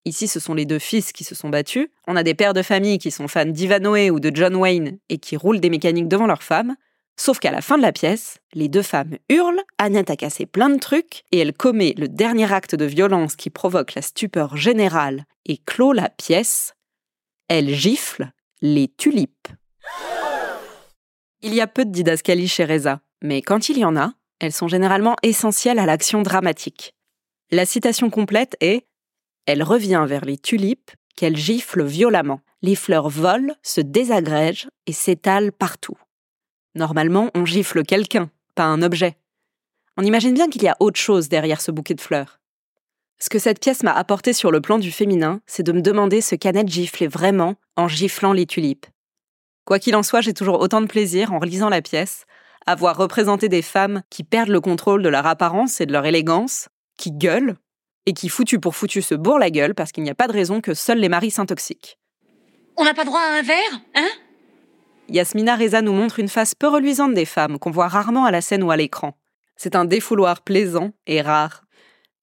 Ici, 0.04 0.28
ce 0.28 0.38
sont 0.38 0.54
les 0.54 0.66
deux 0.66 0.78
fils 0.78 1.12
qui 1.12 1.24
se 1.24 1.34
sont 1.34 1.48
battus. 1.48 1.88
On 2.06 2.16
a 2.16 2.22
des 2.22 2.34
pères 2.34 2.52
de 2.52 2.62
famille 2.62 2.98
qui 2.98 3.10
sont 3.10 3.26
fans 3.26 3.46
d'Ivanoé 3.46 4.10
ou 4.10 4.20
de 4.20 4.30
John 4.34 4.54
Wayne 4.54 4.98
et 5.08 5.18
qui 5.18 5.36
roulent 5.36 5.60
des 5.60 5.70
mécaniques 5.70 6.08
devant 6.08 6.26
leurs 6.26 6.42
femmes. 6.42 6.76
Sauf 7.16 7.38
qu'à 7.38 7.52
la 7.52 7.62
fin 7.62 7.78
de 7.78 7.82
la 7.82 7.92
pièce, 7.92 8.38
les 8.52 8.68
deux 8.68 8.82
femmes 8.82 9.16
hurlent, 9.30 9.62
Annette 9.78 10.10
a 10.10 10.16
cassé 10.16 10.46
plein 10.46 10.68
de 10.68 10.78
trucs 10.78 11.22
et 11.32 11.38
elle 11.38 11.54
commet 11.54 11.94
le 11.96 12.08
dernier 12.08 12.52
acte 12.52 12.74
de 12.74 12.84
violence 12.84 13.36
qui 13.36 13.50
provoque 13.50 13.94
la 13.94 14.02
stupeur 14.02 14.56
générale 14.56 15.24
et 15.46 15.58
clôt 15.58 15.92
la 15.92 16.10
pièce. 16.10 16.74
Elle 17.48 17.72
gifle 17.72 18.30
les 18.64 18.88
tulipes. 18.88 19.48
Il 21.42 21.52
y 21.52 21.60
a 21.60 21.66
peu 21.66 21.84
de 21.84 21.90
didascalies 21.90 22.48
chez 22.48 22.64
Reza, 22.64 23.02
mais 23.20 23.42
quand 23.42 23.68
il 23.68 23.76
y 23.76 23.84
en 23.84 23.94
a, 23.94 24.14
elles 24.40 24.54
sont 24.54 24.68
généralement 24.68 25.16
essentielles 25.22 25.78
à 25.78 25.84
l'action 25.84 26.22
dramatique. 26.22 26.94
La 27.50 27.66
citation 27.66 28.08
complète 28.08 28.56
est 28.60 28.86
Elle 29.44 29.62
revient 29.62 30.06
vers 30.08 30.24
les 30.24 30.38
tulipes 30.38 30.92
qu'elle 31.14 31.36
gifle 31.36 31.84
violemment. 31.84 32.40
Les 32.62 32.74
fleurs 32.74 33.10
volent, 33.10 33.54
se 33.62 33.82
désagrègent 33.82 34.70
et 34.86 34.94
s'étalent 34.94 35.52
partout. 35.52 35.98
Normalement, 36.74 37.30
on 37.34 37.44
gifle 37.44 37.82
quelqu'un, 37.82 38.30
pas 38.54 38.64
un 38.64 38.80
objet. 38.80 39.18
On 39.98 40.02
imagine 40.02 40.32
bien 40.32 40.48
qu'il 40.48 40.62
y 40.62 40.68
a 40.68 40.76
autre 40.80 40.98
chose 40.98 41.28
derrière 41.28 41.60
ce 41.60 41.70
bouquet 41.70 41.94
de 41.94 42.00
fleurs. 42.00 42.40
Ce 43.18 43.28
que 43.28 43.38
cette 43.38 43.60
pièce 43.60 43.82
m'a 43.82 43.92
apporté 43.92 44.32
sur 44.32 44.50
le 44.50 44.60
plan 44.60 44.78
du 44.78 44.92
féminin, 44.92 45.40
c'est 45.46 45.62
de 45.62 45.72
me 45.72 45.82
demander 45.82 46.20
ce 46.20 46.34
qu'Annette 46.34 46.68
giflait 46.68 47.06
vraiment 47.06 47.54
en 47.76 47.88
giflant 47.88 48.32
les 48.32 48.46
tulipes. 48.46 48.86
Quoi 49.64 49.78
qu'il 49.78 49.96
en 49.96 50.02
soit, 50.02 50.20
j'ai 50.20 50.34
toujours 50.34 50.60
autant 50.60 50.80
de 50.80 50.86
plaisir 50.86 51.32
en 51.32 51.38
relisant 51.38 51.70
la 51.70 51.80
pièce, 51.80 52.24
à 52.66 52.74
voir 52.74 52.96
représenter 52.96 53.48
des 53.48 53.62
femmes 53.62 54.02
qui 54.10 54.24
perdent 54.24 54.48
le 54.48 54.60
contrôle 54.60 55.02
de 55.02 55.08
leur 55.08 55.26
apparence 55.26 55.80
et 55.80 55.86
de 55.86 55.92
leur 55.92 56.04
élégance, 56.04 56.68
qui 56.96 57.12
gueulent, 57.12 57.56
et 58.06 58.12
qui 58.12 58.28
foutu 58.28 58.60
pour 58.60 58.76
foutu 58.76 59.02
se 59.02 59.14
bourrent 59.14 59.38
la 59.38 59.50
gueule 59.50 59.74
parce 59.74 59.92
qu'il 59.92 60.04
n'y 60.04 60.10
a 60.10 60.14
pas 60.14 60.26
de 60.26 60.32
raison 60.32 60.60
que 60.60 60.74
seuls 60.74 60.98
les 60.98 61.08
maris 61.08 61.30
s'intoxiquent. 61.30 61.98
On 62.76 62.84
n'a 62.84 62.94
pas 62.94 63.04
droit 63.04 63.20
à 63.20 63.38
un 63.38 63.42
verre, 63.42 63.80
hein? 63.94 64.08
Yasmina 65.08 65.56
Reza 65.56 65.82
nous 65.82 65.92
montre 65.92 66.18
une 66.18 66.28
face 66.28 66.54
peu 66.54 66.66
reluisante 66.66 67.14
des 67.14 67.26
femmes 67.26 67.58
qu'on 67.58 67.70
voit 67.70 67.88
rarement 67.88 68.24
à 68.24 68.30
la 68.30 68.40
scène 68.40 68.62
ou 68.62 68.70
à 68.70 68.76
l'écran. 68.76 69.16
C'est 69.56 69.76
un 69.76 69.84
défouloir 69.84 70.42
plaisant 70.42 70.90
et 71.06 71.20
rare. 71.20 71.63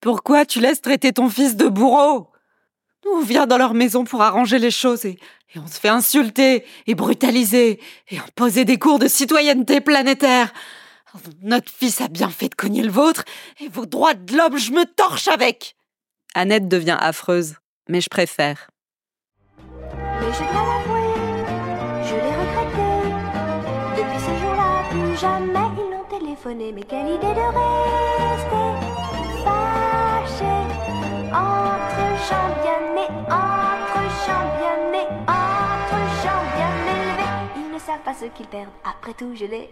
Pourquoi 0.02 0.44
tu 0.44 0.58
laisses 0.58 0.82
traiter 0.82 1.12
ton 1.12 1.30
fils 1.30 1.56
de 1.56 1.68
bourreau? 1.68 2.28
On 3.06 3.20
vient 3.20 3.46
dans 3.46 3.56
leur 3.56 3.72
maison 3.72 4.02
pour 4.02 4.20
arranger 4.20 4.58
les 4.58 4.72
choses 4.72 5.04
et, 5.04 5.16
on 5.54 5.66
se 5.68 5.78
fait 5.78 5.88
insulter 5.88 6.64
et 6.88 6.96
brutaliser 6.96 7.78
et 8.10 8.18
imposer 8.18 8.64
des 8.64 8.80
cours 8.80 8.98
de 8.98 9.06
citoyenneté 9.06 9.80
planétaire. 9.80 10.52
Notre 11.42 11.70
fils 11.70 12.00
a 12.00 12.08
bien 12.08 12.30
fait 12.30 12.48
de 12.48 12.56
cogner 12.56 12.82
le 12.82 12.90
vôtre 12.90 13.22
et 13.60 13.68
vos 13.68 13.86
droits 13.86 14.14
de 14.14 14.36
l'homme, 14.36 14.58
je 14.58 14.72
me 14.72 14.84
torche 14.86 15.28
avec. 15.28 15.76
Annette 16.34 16.66
devient 16.66 16.96
affreuse, 16.98 17.54
mais 17.88 18.00
je 18.00 18.08
préfère. 18.10 18.70
Mais 19.58 20.32
je 20.32 20.38
dois 20.52 20.66
l'avouer, 20.66 21.14
je 22.02 22.14
l'ai 22.14 22.34
regretté. 22.42 22.88
Depuis 23.98 24.18
ce 24.18 24.40
jour-là, 24.40 24.82
plus 24.90 25.20
jamais 25.20 25.68
ils 25.78 25.90
n'ont 25.90 26.18
téléphoné. 26.18 26.72
Mais 26.72 26.82
quelle 26.82 27.06
idée 27.06 27.34
de 27.34 27.46
rester 28.34 28.82
pas 38.04 38.14
ce 38.14 38.26
qu'ils 38.26 38.46
perdent. 38.46 38.70
Après 38.84 39.14
tout, 39.14 39.34
je 39.34 39.44
l'ai. 39.44 39.70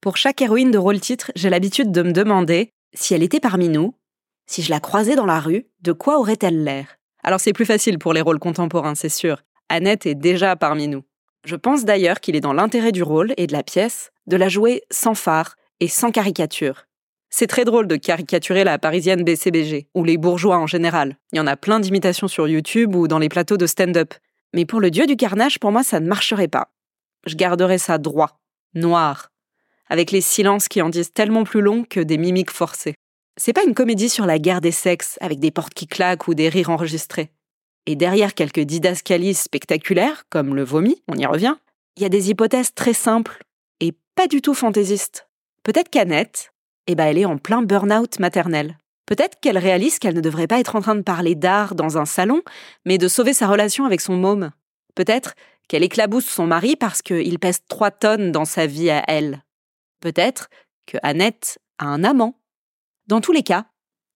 Pour 0.00 0.16
chaque 0.16 0.42
héroïne 0.42 0.70
de 0.70 0.78
rôle-titre, 0.78 1.30
j'ai 1.36 1.50
l'habitude 1.50 1.92
de 1.92 2.02
me 2.02 2.12
demander 2.12 2.72
si 2.92 3.14
elle 3.14 3.22
était 3.22 3.40
parmi 3.40 3.68
nous, 3.68 3.94
si 4.46 4.62
je 4.62 4.70
la 4.70 4.80
croisais 4.80 5.14
dans 5.14 5.26
la 5.26 5.38
rue, 5.38 5.68
de 5.80 5.92
quoi 5.92 6.18
aurait-elle 6.18 6.64
l'air? 6.64 6.96
Alors 7.22 7.40
c'est 7.40 7.52
plus 7.52 7.64
facile 7.64 7.98
pour 7.98 8.12
les 8.12 8.20
rôles 8.20 8.40
contemporains, 8.40 8.96
c'est 8.96 9.08
sûr. 9.08 9.42
Annette 9.68 10.06
est 10.06 10.16
déjà 10.16 10.56
parmi 10.56 10.88
nous. 10.88 11.04
Je 11.44 11.56
pense 11.56 11.84
d'ailleurs 11.84 12.20
qu'il 12.20 12.34
est 12.34 12.40
dans 12.40 12.52
l'intérêt 12.52 12.92
du 12.92 13.02
rôle 13.02 13.32
et 13.36 13.46
de 13.46 13.52
la 13.52 13.62
pièce 13.62 14.11
de 14.26 14.36
la 14.36 14.48
jouer 14.48 14.82
sans 14.90 15.14
phare 15.14 15.56
et 15.80 15.88
sans 15.88 16.10
caricature. 16.10 16.86
C'est 17.34 17.46
très 17.46 17.64
drôle 17.64 17.88
de 17.88 17.96
caricaturer 17.96 18.62
la 18.62 18.78
parisienne 18.78 19.24
BCBG, 19.24 19.88
ou 19.94 20.04
les 20.04 20.18
bourgeois 20.18 20.58
en 20.58 20.66
général. 20.66 21.16
Il 21.32 21.38
y 21.38 21.40
en 21.40 21.46
a 21.46 21.56
plein 21.56 21.80
d'imitations 21.80 22.28
sur 22.28 22.46
YouTube 22.46 22.94
ou 22.94 23.08
dans 23.08 23.18
les 23.18 23.30
plateaux 23.30 23.56
de 23.56 23.66
stand-up. 23.66 24.12
Mais 24.52 24.66
pour 24.66 24.80
le 24.80 24.90
dieu 24.90 25.06
du 25.06 25.16
carnage, 25.16 25.58
pour 25.58 25.72
moi, 25.72 25.82
ça 25.82 25.98
ne 25.98 26.06
marcherait 26.06 26.48
pas. 26.48 26.68
Je 27.24 27.34
garderais 27.34 27.78
ça 27.78 27.96
droit, 27.96 28.38
noir, 28.74 29.32
avec 29.88 30.10
les 30.10 30.20
silences 30.20 30.68
qui 30.68 30.82
en 30.82 30.90
disent 30.90 31.14
tellement 31.14 31.44
plus 31.44 31.62
long 31.62 31.84
que 31.84 32.00
des 32.00 32.18
mimiques 32.18 32.50
forcées. 32.50 32.94
C'est 33.38 33.54
pas 33.54 33.64
une 33.64 33.74
comédie 33.74 34.10
sur 34.10 34.26
la 34.26 34.38
guerre 34.38 34.60
des 34.60 34.70
sexes, 34.70 35.16
avec 35.22 35.40
des 35.40 35.50
portes 35.50 35.72
qui 35.72 35.86
claquent 35.86 36.28
ou 36.28 36.34
des 36.34 36.50
rires 36.50 36.68
enregistrés. 36.68 37.30
Et 37.86 37.96
derrière 37.96 38.34
quelques 38.34 38.60
didascalies 38.60 39.34
spectaculaires, 39.34 40.24
comme 40.28 40.54
le 40.54 40.64
vomi, 40.64 41.02
on 41.08 41.16
y 41.16 41.24
revient, 41.24 41.56
il 41.96 42.02
y 42.02 42.06
a 42.06 42.10
des 42.10 42.28
hypothèses 42.28 42.74
très 42.74 42.92
simples 42.92 43.42
pas 44.14 44.26
du 44.26 44.42
tout 44.42 44.54
fantaisistes. 44.54 45.28
Peut-être 45.62 45.88
qu'Annette, 45.88 46.52
eh 46.86 46.94
ben 46.94 47.06
elle 47.06 47.18
est 47.18 47.24
en 47.24 47.38
plein 47.38 47.62
burn-out 47.62 48.18
maternel. 48.18 48.78
Peut-être 49.06 49.40
qu'elle 49.40 49.58
réalise 49.58 49.98
qu'elle 49.98 50.14
ne 50.14 50.20
devrait 50.20 50.46
pas 50.46 50.60
être 50.60 50.76
en 50.76 50.80
train 50.80 50.94
de 50.94 51.02
parler 51.02 51.34
d'art 51.34 51.74
dans 51.74 51.98
un 51.98 52.04
salon, 52.04 52.42
mais 52.84 52.98
de 52.98 53.08
sauver 53.08 53.34
sa 53.34 53.48
relation 53.48 53.84
avec 53.84 54.00
son 54.00 54.16
môme. 54.16 54.50
Peut-être 54.94 55.34
qu'elle 55.68 55.82
éclabousse 55.82 56.26
son 56.26 56.46
mari 56.46 56.76
parce 56.76 57.02
qu'il 57.02 57.38
pèse 57.38 57.60
trois 57.68 57.90
tonnes 57.90 58.32
dans 58.32 58.44
sa 58.44 58.66
vie 58.66 58.90
à 58.90 59.02
elle. 59.08 59.42
Peut-être 60.00 60.48
que 60.86 60.98
Annette 61.02 61.58
a 61.78 61.86
un 61.86 62.04
amant. 62.04 62.38
Dans 63.06 63.20
tous 63.20 63.32
les 63.32 63.42
cas, 63.42 63.66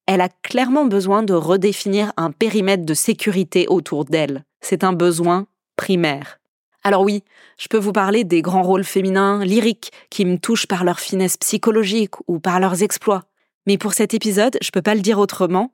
elle 0.07 0.21
a 0.21 0.29
clairement 0.29 0.85
besoin 0.85 1.23
de 1.23 1.35
redéfinir 1.35 2.13
un 2.17 2.31
périmètre 2.31 2.85
de 2.85 2.95
sécurité 2.95 3.67
autour 3.69 4.05
d'elle. 4.05 4.45
C'est 4.61 4.85
un 4.85 4.93
besoin 4.93 5.47
primaire. 5.77 6.39
Alors 6.87 7.03
oui, 7.03 7.25
je 7.59 7.67
peux 7.67 7.79
vous 7.79 7.91
parler 7.91 8.23
des 8.23 8.43
grands 8.43 8.63
rôles 8.63 8.85
féminins 8.85 9.45
lyriques 9.45 9.91
qui 10.09 10.25
me 10.25 10.39
touchent 10.39 10.69
par 10.69 10.85
leur 10.85 11.01
finesse 11.01 11.37
psychologique 11.37 12.15
ou 12.29 12.39
par 12.39 12.61
leurs 12.61 12.85
exploits. 12.85 13.25
Mais 13.67 13.77
pour 13.77 13.93
cet 13.93 14.15
épisode, 14.15 14.57
je 14.63 14.71
peux 14.71 14.83
pas 14.83 14.95
le 14.95 15.01
dire 15.01 15.19
autrement. 15.19 15.73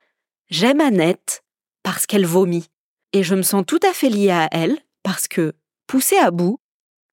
J'aime 0.48 0.80
Annette 0.80 1.44
parce 1.82 2.06
qu'elle 2.06 2.24
vomit. 2.24 2.70
Et 3.12 3.24
je 3.24 3.34
me 3.34 3.42
sens 3.42 3.62
tout 3.66 3.80
à 3.86 3.92
fait 3.92 4.08
liée 4.08 4.30
à 4.30 4.48
elle 4.52 4.78
parce 5.02 5.28
que, 5.28 5.52
poussée 5.86 6.16
à 6.16 6.30
bout, 6.30 6.60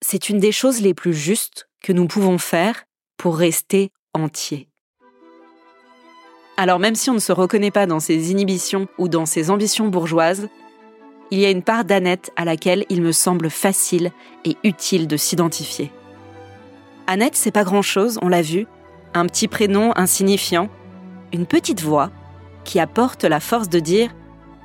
c'est 0.02 0.30
une 0.30 0.40
des 0.40 0.54
choses 0.54 0.80
les 0.80 0.94
plus 0.94 1.14
justes 1.14 1.68
que 1.84 1.92
nous 1.92 2.08
pouvons 2.08 2.38
faire 2.38 2.86
pour 3.18 3.36
rester 3.36 3.92
entier. 4.14 4.70
Alors 6.56 6.80
même 6.80 6.96
si 6.96 7.10
on 7.10 7.16
ne 7.16 7.20
se 7.20 7.34
reconnaît 7.34 7.70
pas 7.70 7.86
dans 7.86 8.00
ses 8.00 8.32
inhibitions 8.32 8.88
ou 8.98 9.10
dans 9.10 9.26
ses 9.26 9.50
ambitions 9.50 9.90
bourgeoises, 9.90 10.48
il 11.32 11.40
y 11.40 11.46
a 11.46 11.50
une 11.50 11.64
part 11.64 11.86
d'Annette 11.86 12.32
à 12.36 12.46
laquelle 12.46 12.86
il 12.90 13.02
me 13.02 13.12
semble 13.12 13.50
facile 13.50 14.12
et 14.46 14.58
utile 14.64 15.08
de 15.08 15.18
s'identifier. 15.18 15.92
Annette, 17.08 17.36
c'est 17.36 17.52
pas 17.52 17.64
grand-chose, 17.64 18.20
on 18.22 18.30
l'a 18.30 18.42
vu, 18.42 18.68
un 19.14 19.26
petit 19.26 19.48
prénom 19.48 19.94
insignifiant, 19.96 20.70
une 21.34 21.46
petite 21.46 21.82
voix 21.82 22.12
qui 22.64 22.80
apporte 22.80 23.24
la 23.24 23.40
force 23.40 23.70
de 23.70 23.80
dire 23.80 24.14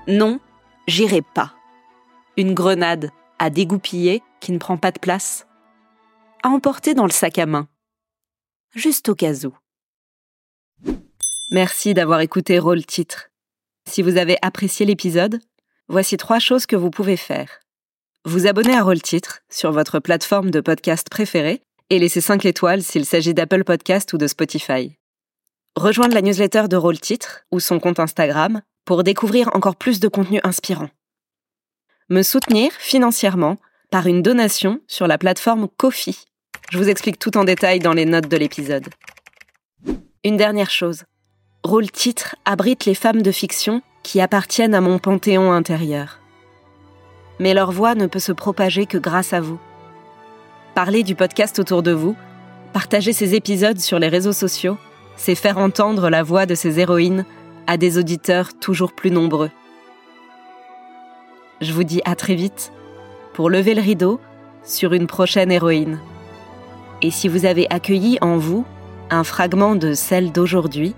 non, 0.06 0.40
j'irai 0.86 1.22
pas. 1.22 1.54
Une 2.36 2.54
grenade 2.54 3.10
à 3.38 3.50
dégoupiller 3.50 4.22
qui 4.40 4.52
ne 4.52 4.58
prend 4.58 4.76
pas 4.76 4.90
de 4.90 4.98
place, 4.98 5.46
à 6.42 6.48
emporter 6.48 6.94
dans 6.94 7.06
le 7.06 7.10
sac 7.10 7.38
à 7.38 7.46
main, 7.46 7.68
juste 8.74 9.08
au 9.08 9.14
cas 9.14 9.46
où. 9.46 9.54
Merci 11.50 11.94
d'avoir 11.94 12.20
écouté 12.20 12.58
Rôle 12.58 12.84
Titre. 12.84 13.30
Si 13.86 14.02
vous 14.02 14.16
avez 14.16 14.36
apprécié 14.42 14.84
l'épisode, 14.84 15.40
voici 15.88 16.16
trois 16.16 16.38
choses 16.38 16.66
que 16.66 16.76
vous 16.76 16.90
pouvez 16.90 17.16
faire. 17.16 17.60
Vous 18.24 18.46
abonner 18.46 18.74
à 18.74 18.82
Rôle 18.82 19.02
Titre 19.02 19.40
sur 19.50 19.72
votre 19.72 19.98
plateforme 19.98 20.50
de 20.50 20.60
podcast 20.60 21.08
préférée 21.10 21.60
et 21.90 21.98
laisser 21.98 22.20
5 22.20 22.44
étoiles 22.46 22.82
s'il 22.82 23.04
s'agit 23.04 23.34
d'Apple 23.34 23.64
Podcast 23.64 24.12
ou 24.12 24.18
de 24.18 24.26
Spotify. 24.26 24.96
Rejoindre 25.76 26.14
la 26.14 26.22
newsletter 26.22 26.68
de 26.68 26.76
Rôle 26.76 26.98
Titre 26.98 27.42
ou 27.50 27.60
son 27.60 27.80
compte 27.80 28.00
Instagram 28.00 28.62
pour 28.84 29.02
découvrir 29.02 29.50
encore 29.54 29.76
plus 29.76 30.00
de 30.00 30.08
contenu 30.08 30.40
inspirant. 30.42 30.88
Me 32.08 32.22
soutenir 32.22 32.70
financièrement 32.72 33.56
par 33.90 34.06
une 34.06 34.22
donation 34.22 34.80
sur 34.86 35.06
la 35.06 35.18
plateforme 35.18 35.68
Kofi. 35.68 36.24
Je 36.70 36.78
vous 36.78 36.88
explique 36.88 37.18
tout 37.18 37.36
en 37.36 37.44
détail 37.44 37.78
dans 37.78 37.92
les 37.92 38.04
notes 38.06 38.28
de 38.28 38.36
l'épisode. 38.36 38.88
Une 40.24 40.36
dernière 40.36 40.70
chose. 40.70 41.04
Rôle 41.62 41.90
Titre 41.90 42.36
abrite 42.44 42.84
les 42.84 42.94
femmes 42.94 43.22
de 43.22 43.32
fiction 43.32 43.82
qui 44.04 44.20
appartiennent 44.20 44.74
à 44.74 44.80
mon 44.80 45.00
panthéon 45.00 45.50
intérieur. 45.50 46.20
Mais 47.40 47.54
leur 47.54 47.72
voix 47.72 47.96
ne 47.96 48.06
peut 48.06 48.20
se 48.20 48.30
propager 48.30 48.86
que 48.86 48.98
grâce 48.98 49.32
à 49.32 49.40
vous. 49.40 49.58
Parler 50.76 51.02
du 51.02 51.16
podcast 51.16 51.58
autour 51.58 51.82
de 51.82 51.90
vous, 51.90 52.14
partager 52.72 53.12
ces 53.12 53.34
épisodes 53.34 53.80
sur 53.80 53.98
les 53.98 54.08
réseaux 54.08 54.32
sociaux, 54.32 54.76
c'est 55.16 55.34
faire 55.34 55.58
entendre 55.58 56.10
la 56.10 56.22
voix 56.22 56.46
de 56.46 56.54
ces 56.54 56.78
héroïnes 56.78 57.24
à 57.66 57.76
des 57.76 57.98
auditeurs 57.98 58.56
toujours 58.58 58.92
plus 58.92 59.10
nombreux. 59.10 59.50
Je 61.60 61.72
vous 61.72 61.84
dis 61.84 62.02
à 62.04 62.14
très 62.14 62.34
vite 62.34 62.72
pour 63.32 63.50
lever 63.50 63.74
le 63.74 63.82
rideau 63.82 64.20
sur 64.62 64.92
une 64.92 65.06
prochaine 65.06 65.50
héroïne. 65.50 65.98
Et 67.02 67.10
si 67.10 67.28
vous 67.28 67.46
avez 67.46 67.66
accueilli 67.70 68.18
en 68.20 68.36
vous 68.36 68.64
un 69.10 69.24
fragment 69.24 69.76
de 69.76 69.94
celle 69.94 70.32
d'aujourd'hui, 70.32 70.94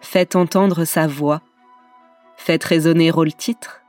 faites 0.00 0.36
entendre 0.36 0.84
sa 0.84 1.06
voix, 1.06 1.40
faites 2.36 2.64
résonner 2.64 3.10
rôle 3.10 3.32
titre 3.32 3.82